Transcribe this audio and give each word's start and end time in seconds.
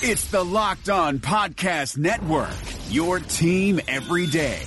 It's 0.00 0.30
the 0.30 0.44
Locked 0.44 0.90
On 0.90 1.18
Podcast 1.18 1.98
Network, 1.98 2.54
your 2.88 3.18
team 3.18 3.80
every 3.88 4.28
day. 4.28 4.62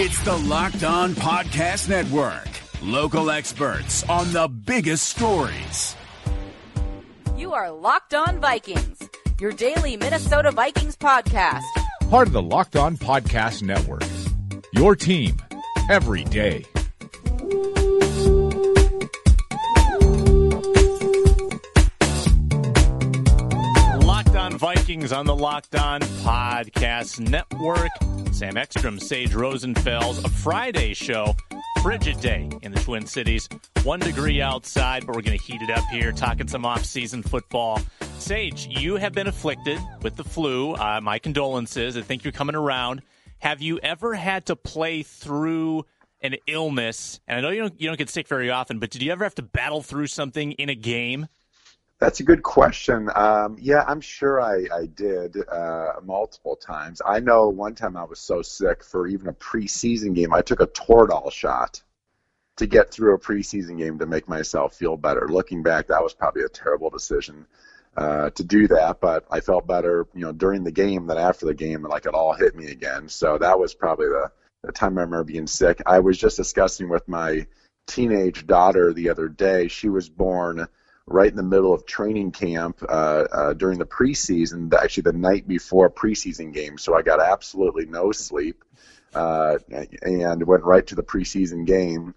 It's 0.00 0.20
the 0.24 0.36
Locked 0.36 0.82
On 0.82 1.12
Podcast 1.12 1.88
Network, 1.88 2.48
local 2.82 3.30
experts 3.30 4.02
on 4.08 4.32
the 4.32 4.48
biggest 4.48 5.08
stories. 5.08 5.94
You 7.36 7.52
are 7.52 7.70
Locked 7.70 8.14
On 8.14 8.40
Vikings, 8.40 9.08
your 9.40 9.52
daily 9.52 9.96
Minnesota 9.96 10.50
Vikings 10.50 10.96
podcast. 10.96 11.62
Part 12.10 12.26
of 12.26 12.32
the 12.32 12.42
Locked 12.42 12.74
On 12.74 12.96
Podcast 12.96 13.62
Network. 13.62 14.02
Your 14.72 14.96
team 14.96 15.36
every 15.88 16.24
day. 16.24 16.64
On 24.48 24.56
Vikings 24.56 25.12
on 25.12 25.26
the 25.26 25.36
Locked 25.36 25.74
On 25.74 26.00
Podcast 26.00 27.20
Network. 27.20 27.90
Sam 28.32 28.56
Ekstrom, 28.56 28.98
Sage 28.98 29.32
Rosenfels, 29.32 30.24
a 30.24 30.28
Friday 30.30 30.94
show. 30.94 31.36
Frigid 31.82 32.18
day 32.22 32.48
in 32.62 32.72
the 32.72 32.80
Twin 32.80 33.04
Cities. 33.04 33.46
One 33.82 34.00
degree 34.00 34.40
outside, 34.40 35.04
but 35.04 35.14
we're 35.14 35.20
going 35.20 35.38
to 35.38 35.44
heat 35.44 35.60
it 35.60 35.68
up 35.68 35.84
here, 35.90 36.12
talking 36.12 36.48
some 36.48 36.64
off-season 36.64 37.24
football. 37.24 37.78
Sage, 38.16 38.68
you 38.70 38.96
have 38.96 39.12
been 39.12 39.26
afflicted 39.26 39.78
with 40.00 40.16
the 40.16 40.24
flu. 40.24 40.72
Uh, 40.72 41.02
my 41.02 41.18
condolences. 41.18 41.98
I 41.98 42.00
think 42.00 42.24
you're 42.24 42.32
coming 42.32 42.56
around. 42.56 43.02
Have 43.40 43.60
you 43.60 43.78
ever 43.80 44.14
had 44.14 44.46
to 44.46 44.56
play 44.56 45.02
through 45.02 45.84
an 46.22 46.36
illness? 46.46 47.20
And 47.28 47.36
I 47.36 47.42
know 47.42 47.50
you 47.50 47.60
don't, 47.60 47.78
you 47.78 47.88
don't 47.88 47.98
get 47.98 48.08
sick 48.08 48.26
very 48.26 48.48
often, 48.48 48.78
but 48.78 48.88
did 48.88 49.02
you 49.02 49.12
ever 49.12 49.24
have 49.24 49.34
to 49.34 49.42
battle 49.42 49.82
through 49.82 50.06
something 50.06 50.52
in 50.52 50.70
a 50.70 50.74
game? 50.74 51.28
That's 52.00 52.20
a 52.20 52.22
good 52.22 52.44
question. 52.44 53.10
Um, 53.14 53.56
yeah, 53.60 53.84
I'm 53.86 54.00
sure 54.00 54.40
I, 54.40 54.66
I 54.72 54.86
did 54.86 55.36
uh, 55.48 55.94
multiple 56.04 56.54
times. 56.54 57.02
I 57.04 57.18
know 57.18 57.48
one 57.48 57.74
time 57.74 57.96
I 57.96 58.04
was 58.04 58.20
so 58.20 58.40
sick 58.40 58.84
for 58.84 59.08
even 59.08 59.26
a 59.26 59.32
preseason 59.32 60.14
game, 60.14 60.32
I 60.32 60.42
took 60.42 60.60
a 60.60 60.68
Toradol 60.68 61.32
shot 61.32 61.82
to 62.56 62.66
get 62.66 62.90
through 62.90 63.14
a 63.14 63.18
preseason 63.18 63.78
game 63.78 63.98
to 63.98 64.06
make 64.06 64.28
myself 64.28 64.74
feel 64.74 64.96
better. 64.96 65.28
Looking 65.28 65.62
back, 65.62 65.88
that 65.88 66.02
was 66.02 66.14
probably 66.14 66.42
a 66.42 66.48
terrible 66.48 66.90
decision 66.90 67.46
uh, 67.96 68.30
to 68.30 68.44
do 68.44 68.68
that, 68.68 69.00
but 69.00 69.24
I 69.28 69.40
felt 69.40 69.66
better, 69.66 70.06
you 70.14 70.22
know, 70.22 70.32
during 70.32 70.62
the 70.62 70.70
game 70.70 71.06
than 71.06 71.18
after 71.18 71.46
the 71.46 71.54
game, 71.54 71.84
and 71.84 71.88
like 71.88 72.06
it 72.06 72.14
all 72.14 72.32
hit 72.32 72.54
me 72.54 72.70
again. 72.70 73.08
So 73.08 73.38
that 73.38 73.58
was 73.58 73.74
probably 73.74 74.06
the, 74.06 74.30
the 74.62 74.70
time 74.70 74.98
I 74.98 75.02
remember 75.02 75.24
being 75.24 75.48
sick. 75.48 75.82
I 75.84 75.98
was 75.98 76.16
just 76.16 76.36
discussing 76.36 76.88
with 76.88 77.08
my 77.08 77.46
teenage 77.88 78.46
daughter 78.46 78.92
the 78.92 79.10
other 79.10 79.28
day. 79.28 79.66
She 79.66 79.88
was 79.88 80.08
born 80.08 80.68
right 81.10 81.30
in 81.30 81.36
the 81.36 81.42
middle 81.42 81.72
of 81.72 81.86
training 81.86 82.32
camp 82.32 82.82
uh, 82.88 83.24
uh, 83.32 83.52
during 83.54 83.78
the 83.78 83.86
preseason, 83.86 84.72
actually 84.74 85.02
the 85.02 85.12
night 85.12 85.46
before 85.46 85.86
a 85.86 85.90
preseason 85.90 86.52
game. 86.52 86.78
So 86.78 86.94
I 86.94 87.02
got 87.02 87.20
absolutely 87.20 87.86
no 87.86 88.12
sleep 88.12 88.64
uh, 89.14 89.58
and 90.02 90.46
went 90.46 90.64
right 90.64 90.86
to 90.86 90.94
the 90.94 91.02
preseason 91.02 91.66
game. 91.66 92.14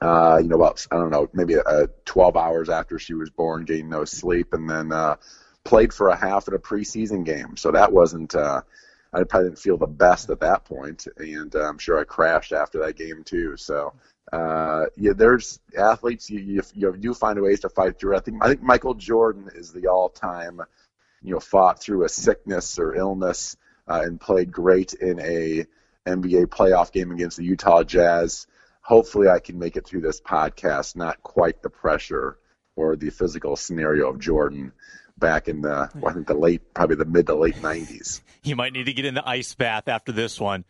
Uh, 0.00 0.38
you 0.40 0.48
know, 0.48 0.56
about 0.56 0.86
I 0.90 0.96
don't 0.96 1.10
know, 1.10 1.28
maybe 1.32 1.56
uh, 1.56 1.88
12 2.04 2.36
hours 2.36 2.68
after 2.68 2.98
she 2.98 3.14
was 3.14 3.30
born, 3.30 3.64
getting 3.64 3.88
no 3.88 4.04
sleep, 4.04 4.52
and 4.52 4.68
then 4.68 4.92
uh, 4.92 5.16
played 5.64 5.92
for 5.92 6.08
a 6.08 6.16
half 6.16 6.46
in 6.46 6.54
a 6.54 6.58
preseason 6.58 7.24
game. 7.24 7.56
So 7.56 7.72
that 7.72 7.92
wasn't. 7.92 8.34
Uh, 8.34 8.62
I 9.12 9.24
probably 9.24 9.48
didn't 9.48 9.60
feel 9.60 9.78
the 9.78 9.86
best 9.86 10.28
at 10.30 10.40
that 10.40 10.66
point, 10.66 11.06
and 11.16 11.54
uh, 11.56 11.62
I'm 11.62 11.78
sure 11.78 11.98
I 11.98 12.04
crashed 12.04 12.52
after 12.52 12.78
that 12.80 12.96
game 12.96 13.24
too. 13.24 13.56
So 13.56 13.94
uh, 14.32 14.86
yeah, 14.96 15.12
there's 15.14 15.60
athletes 15.76 16.28
you, 16.28 16.40
you 16.40 16.62
you 16.74 16.96
do 16.96 17.14
find 17.14 17.40
ways 17.40 17.60
to 17.60 17.68
fight 17.68 17.98
through. 17.98 18.16
I 18.16 18.20
think 18.20 18.44
I 18.44 18.48
think 18.48 18.62
Michael 18.62 18.94
Jordan 18.94 19.48
is 19.54 19.72
the 19.72 19.86
all-time, 19.86 20.60
you 21.22 21.34
know, 21.34 21.40
fought 21.40 21.80
through 21.80 22.04
a 22.04 22.08
sickness 22.08 22.78
or 22.78 22.94
illness 22.94 23.56
uh, 23.86 24.02
and 24.04 24.20
played 24.20 24.52
great 24.52 24.92
in 24.94 25.18
a 25.20 25.66
NBA 26.06 26.46
playoff 26.46 26.92
game 26.92 27.10
against 27.10 27.38
the 27.38 27.44
Utah 27.44 27.82
Jazz. 27.84 28.46
Hopefully, 28.82 29.28
I 29.28 29.38
can 29.38 29.58
make 29.58 29.76
it 29.76 29.86
through 29.86 30.02
this 30.02 30.20
podcast. 30.20 30.96
Not 30.96 31.22
quite 31.22 31.62
the 31.62 31.70
pressure 31.70 32.38
or 32.76 32.96
the 32.96 33.10
physical 33.10 33.56
scenario 33.56 34.10
of 34.10 34.18
Jordan 34.18 34.72
back 35.18 35.48
in 35.48 35.62
the 35.62 35.90
well, 35.94 36.10
I 36.10 36.14
think 36.14 36.26
the 36.26 36.34
late 36.34 36.74
probably 36.74 36.96
the 36.96 37.04
mid 37.04 37.26
to 37.26 37.34
late 37.34 37.56
90s. 37.62 38.20
You 38.42 38.56
might 38.56 38.72
need 38.72 38.84
to 38.86 38.92
get 38.92 39.04
in 39.04 39.14
the 39.14 39.28
ice 39.28 39.54
bath 39.54 39.88
after 39.88 40.12
this 40.12 40.40
one. 40.40 40.64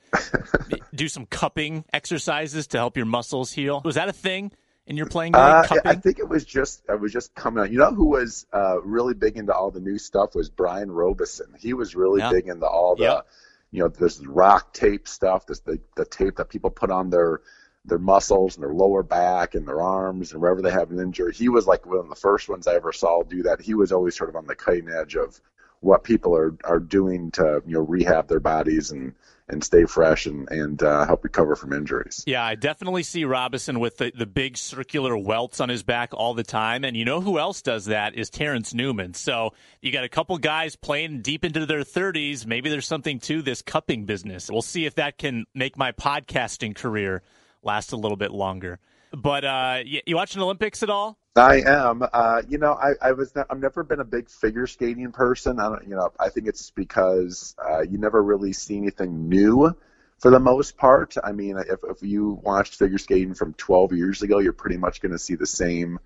Do 0.94 1.08
some 1.08 1.26
cupping 1.26 1.84
exercises 1.92 2.66
to 2.68 2.78
help 2.78 2.96
your 2.96 3.06
muscles 3.06 3.52
heal. 3.52 3.80
Was 3.84 3.94
that 3.96 4.08
a 4.08 4.12
thing 4.12 4.52
in 4.86 4.96
your 4.96 5.06
playing 5.06 5.32
game? 5.32 5.42
Uh, 5.42 5.62
cupping? 5.64 5.82
I 5.86 5.94
think 5.94 6.18
it 6.18 6.28
was 6.28 6.44
just 6.44 6.82
I 6.88 6.94
was 6.94 7.12
just 7.12 7.34
coming 7.34 7.62
out. 7.62 7.70
You 7.70 7.78
know 7.78 7.92
who 7.92 8.06
was 8.06 8.46
uh, 8.52 8.80
really 8.82 9.14
big 9.14 9.36
into 9.36 9.52
all 9.54 9.70
the 9.70 9.80
new 9.80 9.98
stuff 9.98 10.34
was 10.34 10.48
Brian 10.48 10.90
Robison. 10.90 11.54
He 11.58 11.74
was 11.74 11.94
really 11.94 12.20
Yeah. 12.20 12.32
big 12.32 12.48
into 12.48 12.66
all 12.66 12.96
the 12.96 13.02
Yep. 13.04 13.26
you 13.70 13.82
know 13.82 13.88
this 13.88 14.24
rock 14.26 14.72
tape 14.72 15.06
stuff, 15.06 15.46
this 15.46 15.60
the 15.60 15.78
the 15.96 16.04
tape 16.04 16.36
that 16.36 16.48
people 16.48 16.70
put 16.70 16.90
on 16.90 17.10
their 17.10 17.42
their 17.84 17.98
muscles 17.98 18.56
and 18.56 18.62
their 18.62 18.74
lower 18.74 19.02
back 19.02 19.54
and 19.54 19.66
their 19.66 19.80
arms 19.80 20.32
and 20.32 20.40
wherever 20.40 20.60
they 20.60 20.70
have 20.70 20.90
an 20.90 21.00
injury. 21.00 21.32
He 21.32 21.48
was 21.48 21.66
like 21.66 21.86
one 21.86 21.98
of 21.98 22.08
the 22.08 22.14
first 22.14 22.48
ones 22.48 22.66
I 22.66 22.74
ever 22.74 22.92
saw 22.92 23.22
do 23.22 23.42
that. 23.44 23.60
He 23.60 23.74
was 23.74 23.92
always 23.92 24.16
sort 24.16 24.30
of 24.30 24.36
on 24.36 24.46
the 24.46 24.54
cutting 24.54 24.88
edge 24.90 25.16
of 25.16 25.40
what 25.80 26.04
people 26.04 26.36
are 26.36 26.56
are 26.64 26.80
doing 26.80 27.30
to 27.30 27.62
you 27.66 27.74
know 27.74 27.80
rehab 27.80 28.28
their 28.28 28.40
bodies 28.40 28.90
and 28.90 29.14
and 29.50 29.64
stay 29.64 29.84
fresh 29.84 30.26
and 30.26 30.50
and 30.50 30.82
uh, 30.82 31.06
help 31.06 31.24
recover 31.24 31.56
from 31.56 31.72
injuries. 31.72 32.22
yeah, 32.26 32.44
I 32.44 32.54
definitely 32.54 33.02
see 33.02 33.24
Robison 33.24 33.80
with 33.80 33.96
the, 33.96 34.12
the 34.14 34.26
big 34.26 34.58
circular 34.58 35.16
welts 35.16 35.60
on 35.60 35.68
his 35.68 35.82
back 35.82 36.12
all 36.12 36.34
the 36.34 36.42
time. 36.42 36.84
And 36.84 36.96
you 36.96 37.04
know 37.04 37.20
who 37.20 37.38
else 37.38 37.62
does 37.62 37.86
that 37.86 38.14
is 38.14 38.28
Terrence 38.28 38.74
Newman. 38.74 39.14
So 39.14 39.54
you 39.80 39.90
got 39.90 40.04
a 40.04 40.08
couple 40.08 40.36
guys 40.36 40.76
playing 40.76 41.22
deep 41.22 41.44
into 41.44 41.64
their 41.64 41.80
30s. 41.80 42.44
Maybe 42.44 42.68
there's 42.68 42.86
something 42.86 43.20
to 43.20 43.40
this 43.40 43.62
cupping 43.62 44.04
business. 44.04 44.50
We'll 44.50 44.60
see 44.60 44.84
if 44.84 44.96
that 44.96 45.16
can 45.16 45.46
make 45.54 45.78
my 45.78 45.92
podcasting 45.92 46.74
career 46.74 47.22
last 47.62 47.92
a 47.92 47.96
little 47.96 48.16
bit 48.16 48.30
longer. 48.30 48.78
But 49.12 49.44
uh, 49.44 49.78
you, 49.84 50.00
you 50.06 50.16
watching 50.16 50.42
Olympics 50.42 50.82
at 50.82 50.90
all? 50.90 51.18
I 51.36 51.62
am. 51.64 52.02
Uh, 52.12 52.42
you 52.48 52.58
know, 52.58 52.72
I, 52.72 52.92
I 53.00 53.12
was. 53.12 53.32
I've 53.48 53.60
never 53.60 53.84
been 53.84 54.00
a 54.00 54.04
big 54.04 54.28
figure 54.28 54.66
skating 54.66 55.12
person. 55.12 55.60
I 55.60 55.68
don't. 55.68 55.88
You 55.88 55.94
know, 55.94 56.10
I 56.18 56.28
think 56.28 56.46
it's 56.46 56.70
because 56.70 57.54
uh, 57.64 57.80
you 57.82 57.98
never 57.98 58.22
really 58.22 58.52
see 58.52 58.76
anything 58.76 59.28
new, 59.28 59.74
for 60.18 60.30
the 60.30 60.40
most 60.40 60.76
part. 60.76 61.14
I 61.22 61.32
mean, 61.32 61.56
if 61.58 61.80
if 61.88 62.02
you 62.02 62.40
watched 62.42 62.74
figure 62.74 62.98
skating 62.98 63.34
from 63.34 63.54
12 63.54 63.92
years 63.92 64.22
ago, 64.22 64.38
you're 64.38 64.52
pretty 64.52 64.76
much 64.76 65.00
going 65.00 65.12
to 65.12 65.18
see 65.18 65.36
the 65.36 65.46
same 65.46 65.98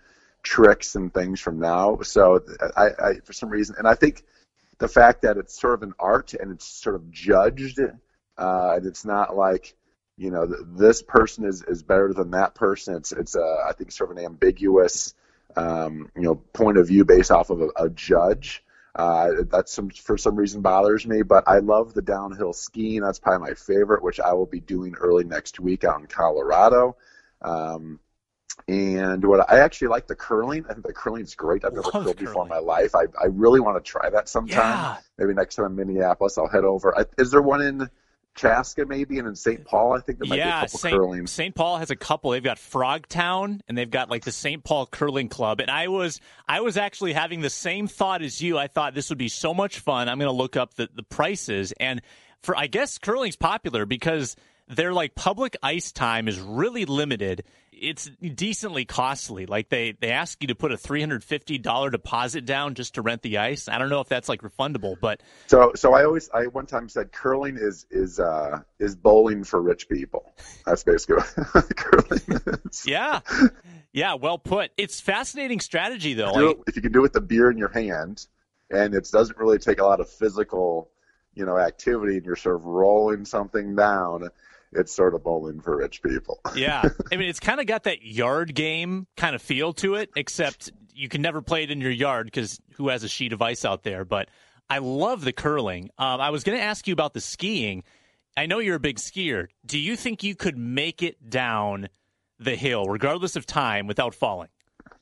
tricks 0.43 0.95
and 0.95 1.13
things 1.13 1.41
from 1.41 1.61
now. 1.61 2.01
So, 2.03 2.43
I, 2.77 2.89
I 2.99 3.15
for 3.25 3.33
some 3.33 3.49
reason, 3.49 3.77
and 3.79 3.89
I 3.89 3.95
think 3.95 4.23
the 4.79 4.89
fact 4.89 5.23
that 5.23 5.39
it's 5.39 5.59
sort 5.59 5.75
of 5.75 5.83
an 5.83 5.95
art 5.99 6.35
and 6.35 6.53
it's 6.53 6.67
sort 6.67 6.97
of 6.97 7.11
judged, 7.11 7.81
uh, 7.81 8.73
and 8.77 8.87
it's 8.87 9.05
not 9.05 9.37
like 9.37 9.75
you 10.17 10.31
know 10.31 10.47
th- 10.47 10.61
this 10.67 11.03
person 11.03 11.45
is 11.45 11.63
is 11.63 11.83
better 11.83 12.13
than 12.13 12.33
that 12.33 12.55
person. 12.55 12.95
It's 12.97 13.13
it's 13.13 13.37
uh, 13.37 13.65
I 13.69 13.73
think 13.73 13.93
sort 13.93 14.11
of 14.11 14.17
an 14.17 14.25
ambiguous 14.25 15.15
um, 15.57 16.11
you 16.15 16.23
know 16.23 16.37
point 16.37 16.79
of 16.79 16.89
view 16.89 17.05
based 17.05 17.31
off 17.31 17.51
of 17.51 17.61
a, 17.61 17.69
a 17.77 17.91
judge. 17.91 18.65
Uh, 18.95 19.31
that's 19.51 19.73
some 19.73 19.89
for 19.89 20.19
some 20.19 20.37
reason 20.37 20.61
bothers 20.61 21.07
me, 21.07 21.23
but 21.23 21.45
I 21.47 21.59
love 21.59 21.95
the 21.95 22.03
downhill 22.03 22.53
skiing. 22.53 23.01
That's 23.01 23.19
probably 23.19 23.49
my 23.49 23.55
favorite, 23.55 24.03
which 24.03 24.21
I 24.21 24.35
will 24.35 24.47
be 24.47 24.61
doing 24.61 24.95
early 25.01 25.25
next 25.25 25.59
week 25.59 25.85
out 25.85 26.01
in 26.01 26.07
Colorado. 26.07 26.97
Um, 27.41 28.01
and 28.69 29.25
what 29.25 29.51
I 29.51 29.61
actually 29.61 29.89
like 29.89 30.07
the 30.07 30.15
curling. 30.15 30.67
I 30.69 30.75
think 30.75 30.87
the 30.87 30.93
curling 30.93 31.23
is 31.23 31.35
great. 31.35 31.65
I've 31.65 31.73
never 31.73 31.85
Love 31.85 32.05
curled 32.05 32.19
before 32.19 32.43
in 32.43 32.51
my 32.51 32.59
life. 32.59 32.95
I 32.95 33.05
I 33.21 33.27
really 33.27 33.61
want 33.61 33.83
to 33.83 33.91
try 33.91 34.11
that 34.11 34.29
sometime. 34.29 34.59
Yeah. 34.59 34.97
Maybe 35.17 35.33
next 35.33 35.57
time 35.57 35.67
in 35.67 35.77
Minneapolis, 35.77 36.37
I'll 36.37 36.49
head 36.49 36.65
over. 36.65 36.97
I, 36.97 37.07
is 37.17 37.31
there 37.31 37.43
one 37.43 37.63
in 37.63 37.91
Chaska 38.35 38.87
maybe, 38.87 39.19
and 39.19 39.29
in 39.29 39.37
St. 39.37 39.61
Uh, 39.61 39.65
Paul? 39.65 39.93
I 39.95 40.01
think 40.01 40.19
there 40.19 40.29
might 40.29 40.37
be 40.37 40.43
a 40.43 40.51
couple 40.51 40.79
St. 40.79 40.95
curling. 40.95 41.27
St. 41.27 41.55
Paul 41.55 41.79
has 41.79 41.91
a 41.91 41.97
couple. 41.97 42.31
They've 42.31 42.43
got 42.43 42.59
Frogtown 42.59 43.61
and 43.69 43.77
they've 43.77 43.91
got 43.91 44.11
like 44.11 44.25
the 44.25 44.33
St. 44.33 44.65
Paul 44.65 44.87
Curling 44.87 45.29
Club. 45.29 45.61
And 45.61 45.71
I 45.71 45.89
was 45.89 46.21
I 46.49 46.61
was 46.61 46.77
actually 46.77 47.13
having 47.13 47.41
the 47.41 47.51
same 47.51 47.87
thought 47.87 48.23
as 48.23 48.41
you. 48.41 48.59
I 48.59 48.69
thought 48.69 48.95
this 48.95 49.11
would 49.11 49.19
be 49.19 49.29
so 49.29 49.53
much 49.53 49.79
fun. 49.79 50.09
I'm 50.09 50.19
going 50.19 50.31
to 50.31 50.37
look 50.37 50.57
up 50.57 50.75
the 50.75 50.89
the 50.95 51.03
prices 51.03 51.73
and 51.79 52.01
for 52.43 52.57
I 52.57 52.67
guess 52.67 52.99
curling's 52.99 53.37
popular 53.37 53.87
because 53.87 54.37
their 54.75 54.93
like 54.93 55.15
public 55.15 55.57
ice 55.63 55.93
time 55.93 56.29
is 56.29 56.39
really 56.41 56.85
limited. 56.85 57.45
It's 57.73 58.09
decently 58.21 58.85
costly. 58.85 59.47
Like 59.47 59.69
they 59.69 59.93
they 59.93 60.11
ask 60.13 60.41
you 60.41 60.49
to 60.49 60.55
put 60.55 60.71
a 60.73 60.77
$350 60.77 61.91
deposit 61.91 62.45
down 62.45 62.75
just 62.75 62.95
to 62.95 63.03
rent 63.03 63.23
the 63.23 63.39
ice. 63.39 63.67
I 63.69 63.79
don't 63.79 63.89
know 63.89 64.01
if 64.01 64.09
that's 64.09 64.29
like 64.29 64.43
refundable, 64.43 64.95
but 65.01 65.21
So, 65.49 65.73
so 65.75 65.93
I 65.93 66.05
always, 66.05 66.31
I 66.33 66.47
one 66.47 66.67
time 66.67 66.89
said 66.89 67.11
curling 67.13 67.57
is 67.57 67.87
is 67.91 68.21
uh, 68.21 68.61
is 68.79 68.95
bowling 68.95 69.43
for 69.45 69.61
rich 69.61 69.89
people. 69.89 70.33
That's 70.65 70.85
basically 70.85 71.17
what 71.17 71.77
curling 71.77 72.41
is. 72.65 72.87
yeah. 72.87 73.21
Yeah, 73.93 74.15
well 74.15 74.39
put. 74.39 74.71
It's 74.77 75.01
fascinating 75.01 75.59
strategy 75.61 76.15
though. 76.15 76.51
It- 76.51 76.59
if 76.69 76.77
you 76.77 76.83
can 76.83 76.93
do 76.93 77.01
it 77.01 77.03
with 77.03 77.13
the 77.15 77.21
beer 77.21 77.51
in 77.51 77.59
your 77.59 77.69
hand, 77.73 78.27
and 78.71 78.95
it 78.95 79.09
doesn't 79.13 79.37
really 79.39 79.59
take 79.59 79.81
a 79.81 79.85
lot 79.85 79.99
of 80.01 80.09
physical, 80.09 80.89
you 81.35 81.45
know, 81.45 81.59
activity, 81.59 82.17
and 82.19 82.25
you're 82.27 82.37
sort 82.37 82.55
of 82.57 82.65
rolling 82.65 83.25
something 83.25 83.75
down, 83.75 84.29
it's 84.73 84.93
sort 84.95 85.15
of 85.15 85.23
bowling 85.23 85.61
for 85.61 85.77
rich 85.77 86.03
people. 86.03 86.41
Yeah, 86.55 86.83
I 87.11 87.17
mean, 87.17 87.29
it's 87.29 87.41
kind 87.41 87.61
of 87.61 87.67
got 87.67 87.85
that 87.85 88.03
yard 88.03 88.55
game 88.55 89.07
kind 89.17 89.35
of 89.35 89.43
feel 89.43 89.73
to 89.75 89.95
it, 89.95 90.11
except 90.17 90.71
you 90.95 91.09
can 91.09 91.23
never 91.23 91.41
play 91.41 91.63
it 91.63 91.71
in 91.71 91.81
your 91.81 91.91
yard 91.91 92.27
because 92.27 92.61
who 92.77 92.89
has 92.89 93.05
a 93.05 93.09
sheet 93.09 93.33
of 93.33 93.41
ice 93.41 93.65
out 93.65 93.83
there? 93.83 94.05
But 94.05 94.29
I 94.69 94.79
love 94.79 95.25
the 95.25 95.33
curling. 95.33 95.91
Um, 95.99 96.21
I 96.21 96.31
was 96.31 96.45
going 96.45 96.59
to 96.59 96.65
ask 96.65 96.87
you 96.87 96.93
about 96.93 97.15
the 97.15 97.21
skiing. 97.21 97.85
I 98.37 98.47
know 98.47 98.59
you're 98.59 98.77
a 98.77 98.81
big 98.81 98.99
skier. 98.99 99.49
Do 99.65 99.79
you 99.79 99.97
think 99.97 100.23
you 100.23 100.35
could 100.35 100.57
make 100.57 101.03
it 101.03 101.31
down 101.31 101.89
the 102.39 102.55
hill, 102.55 102.85
regardless 102.85 103.37
of 103.37 103.47
time, 103.47 103.87
without 103.87 104.15
falling? 104.15 104.49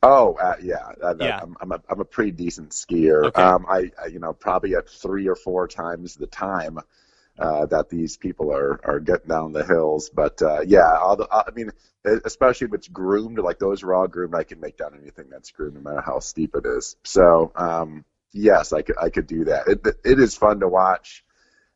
Oh 0.03 0.35
uh, 0.35 0.57
yeah, 0.63 0.93
uh, 1.03 1.15
Yeah. 1.19 1.41
I'm, 1.43 1.57
I'm 1.61 1.73
a 1.73 1.83
I'm 1.91 2.01
a 2.01 2.05
pretty 2.05 2.31
decent 2.31 2.71
skier. 2.71 3.27
Okay. 3.27 3.43
Um, 3.43 3.67
I, 3.69 3.91
I 4.03 4.07
you 4.07 4.19
know 4.19 4.33
probably 4.33 4.75
at 4.75 4.89
three 4.89 5.29
or 5.29 5.35
four 5.35 5.69
times 5.69 6.15
the 6.15 6.27
time 6.27 6.79
uh, 7.41 7.67
that 7.67 7.89
these 7.89 8.17
people 8.19 8.53
are 8.53 8.81
are 8.85 9.01
getting 9.01 9.29
down 9.29 9.53
the 9.53 9.65
hills. 9.65 10.11
But 10.11 10.43
uh, 10.43 10.61
yeah, 10.67 10.97
all 10.99 11.17
the, 11.17 11.29
I 11.31 11.51
mean, 11.55 11.71
especially 12.05 12.67
if 12.67 12.75
it's 12.75 12.89
groomed, 12.89 13.39
like 13.39 13.59
those 13.59 13.83
all 13.83 14.07
groomed. 14.09 14.35
I 14.35 14.45
can 14.45 14.61
make 14.61 14.77
down 14.77 14.99
anything 15.01 15.31
that's 15.31 15.51
groomed, 15.51 15.75
no 15.75 15.81
matter 15.81 16.03
how 16.03 16.21
steep 16.21 16.55
it 16.55 16.67
is. 16.67 16.97
So 17.03 17.51
um, 17.57 18.05
yes, 18.33 18.73
I 18.73 18.83
could 18.83 18.97
I 19.01 19.09
could 19.09 19.27
do 19.27 19.45
that. 19.45 19.69
It 19.69 19.87
it 20.05 20.21
is 20.21 20.37
fun 20.37 20.61
to 20.61 20.69
watch. 20.69 21.25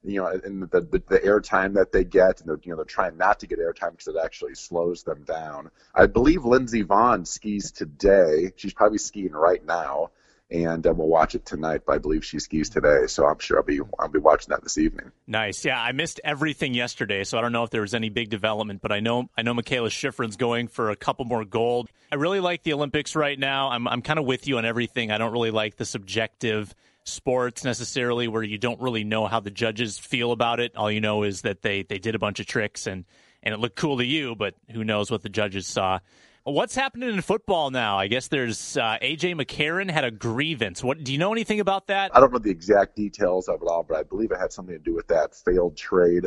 You 0.07 0.21
know, 0.21 0.27
and 0.27 0.71
the 0.71 0.83
the, 0.83 1.03
the 1.09 1.19
airtime 1.21 1.75
that 1.75 1.91
they 1.91 2.05
get, 2.05 2.41
and 2.41 2.49
they're 2.49 2.61
you 2.63 2.73
know 2.73 2.77
they're 2.77 2.85
trying 2.85 3.17
not 3.17 3.41
to 3.41 3.47
get 3.47 3.59
airtime 3.59 3.93
because 3.93 4.09
it 4.09 4.17
actually 4.23 4.55
slows 4.55 5.03
them 5.03 5.25
down. 5.25 5.71
I 5.95 6.07
believe 6.07 6.45
Lindsey 6.45 6.85
Vonn 6.85 7.27
skis 7.27 7.73
today. 7.73 8.53
She's 8.57 8.75
probably 8.75 8.99
skiing 8.99 9.33
right 9.33 9.65
now, 9.65 10.11
and 10.51 10.87
uh, 10.87 10.93
we'll 10.93 11.09
watch 11.09 11.35
it 11.35 11.45
tonight. 11.45 11.83
But 11.87 11.95
I 11.95 11.99
believe 11.99 12.25
she 12.25 12.39
skis 12.39 12.69
today, 12.69 13.07
so 13.07 13.27
I'm 13.27 13.39
sure 13.39 13.59
I'll 13.59 13.65
be 13.65 13.81
I'll 13.99 14.09
be 14.09 14.19
watching 14.19 14.51
that 14.51 14.63
this 14.63 14.79
evening. 14.79 15.11
Nice. 15.27 15.65
Yeah, 15.65 15.81
I 15.81 15.93
missed 15.93 16.21
everything 16.25 16.75
yesterday, 16.75 17.25
so 17.25 17.39
I 17.39 17.41
don't 17.41 17.53
know 17.53 17.65
if 17.65 17.71
there 17.71 17.81
was 17.81 17.95
any 17.95 18.11
big 18.11 18.31
development, 18.31 18.83
but 18.83 18.93
I 18.93 19.01
know 19.01 19.29
I 19.37 19.43
know 19.43 19.55
Mikaela 19.55 19.89
Shiffrin's 19.89 20.37
going 20.37 20.69
for 20.69 20.91
a 20.91 20.97
couple 20.97 21.25
more 21.25 21.45
gold. 21.45 21.89
I 22.13 22.17
really 22.17 22.41
like 22.41 22.63
the 22.63 22.73
Olympics 22.73 23.17
right 23.17 23.39
now. 23.39 23.71
I'm 23.71 23.89
I'm 23.89 24.03
kind 24.03 24.19
of 24.19 24.27
with 24.27 24.47
you 24.47 24.59
on 24.59 24.65
everything. 24.65 25.11
I 25.11 25.19
don't 25.19 25.33
really 25.33 25.51
like 25.51 25.77
the 25.77 25.85
subjective 25.85 26.75
sports 27.05 27.65
necessarily 27.65 28.29
where 28.29 28.43
you 28.43 28.57
don't 28.57 28.81
really 28.81 29.05
know 29.05 29.27
how 29.27 29.41
the 29.41 29.51
judges 29.51 29.99
feel 29.99 30.33
about 30.33 30.59
it. 30.61 30.75
All 30.77 30.91
you 30.91 31.01
know 31.01 31.23
is 31.23 31.43
that 31.43 31.63
they 31.63 31.83
they 31.83 31.99
did 31.99 32.15
a 32.15 32.19
bunch 32.19 32.41
of 32.41 32.47
tricks 32.47 32.87
and 32.87 33.05
and 33.43 33.53
it 33.53 33.61
looked 33.61 33.77
cool 33.77 33.99
to 33.99 34.05
you, 34.05 34.35
but 34.35 34.55
who 34.71 34.85
knows 34.85 35.11
what 35.11 35.23
the 35.23 35.29
judges 35.29 35.67
saw. 35.67 35.99
What's 36.47 36.75
happening 36.75 37.09
in 37.09 37.23
football 37.23 37.71
now? 37.71 37.97
I 37.97 38.07
guess 38.07 38.29
there's 38.29 38.77
uh, 38.77 38.99
AJ 39.01 39.35
McCarron 39.35 39.91
had 39.91 40.05
a 40.05 40.11
grievance. 40.11 40.85
What 40.85 41.03
do 41.03 41.11
you 41.11 41.17
know 41.17 41.33
anything 41.33 41.59
about 41.59 41.87
that? 41.87 42.15
I 42.15 42.21
don't 42.21 42.35
know 42.35 42.39
the 42.39 42.51
exact 42.51 42.97
details 42.97 43.49
of 43.49 43.63
it 43.63 43.67
all, 43.67 43.83
but 43.83 43.97
I 43.97 44.03
believe 44.03 44.31
it 44.31 44.39
had 44.39 44.53
something 44.53 44.75
to 44.75 44.79
do 44.79 44.95
with 44.95 45.09
that 45.09 45.35
failed 45.35 45.75
trade 45.75 46.27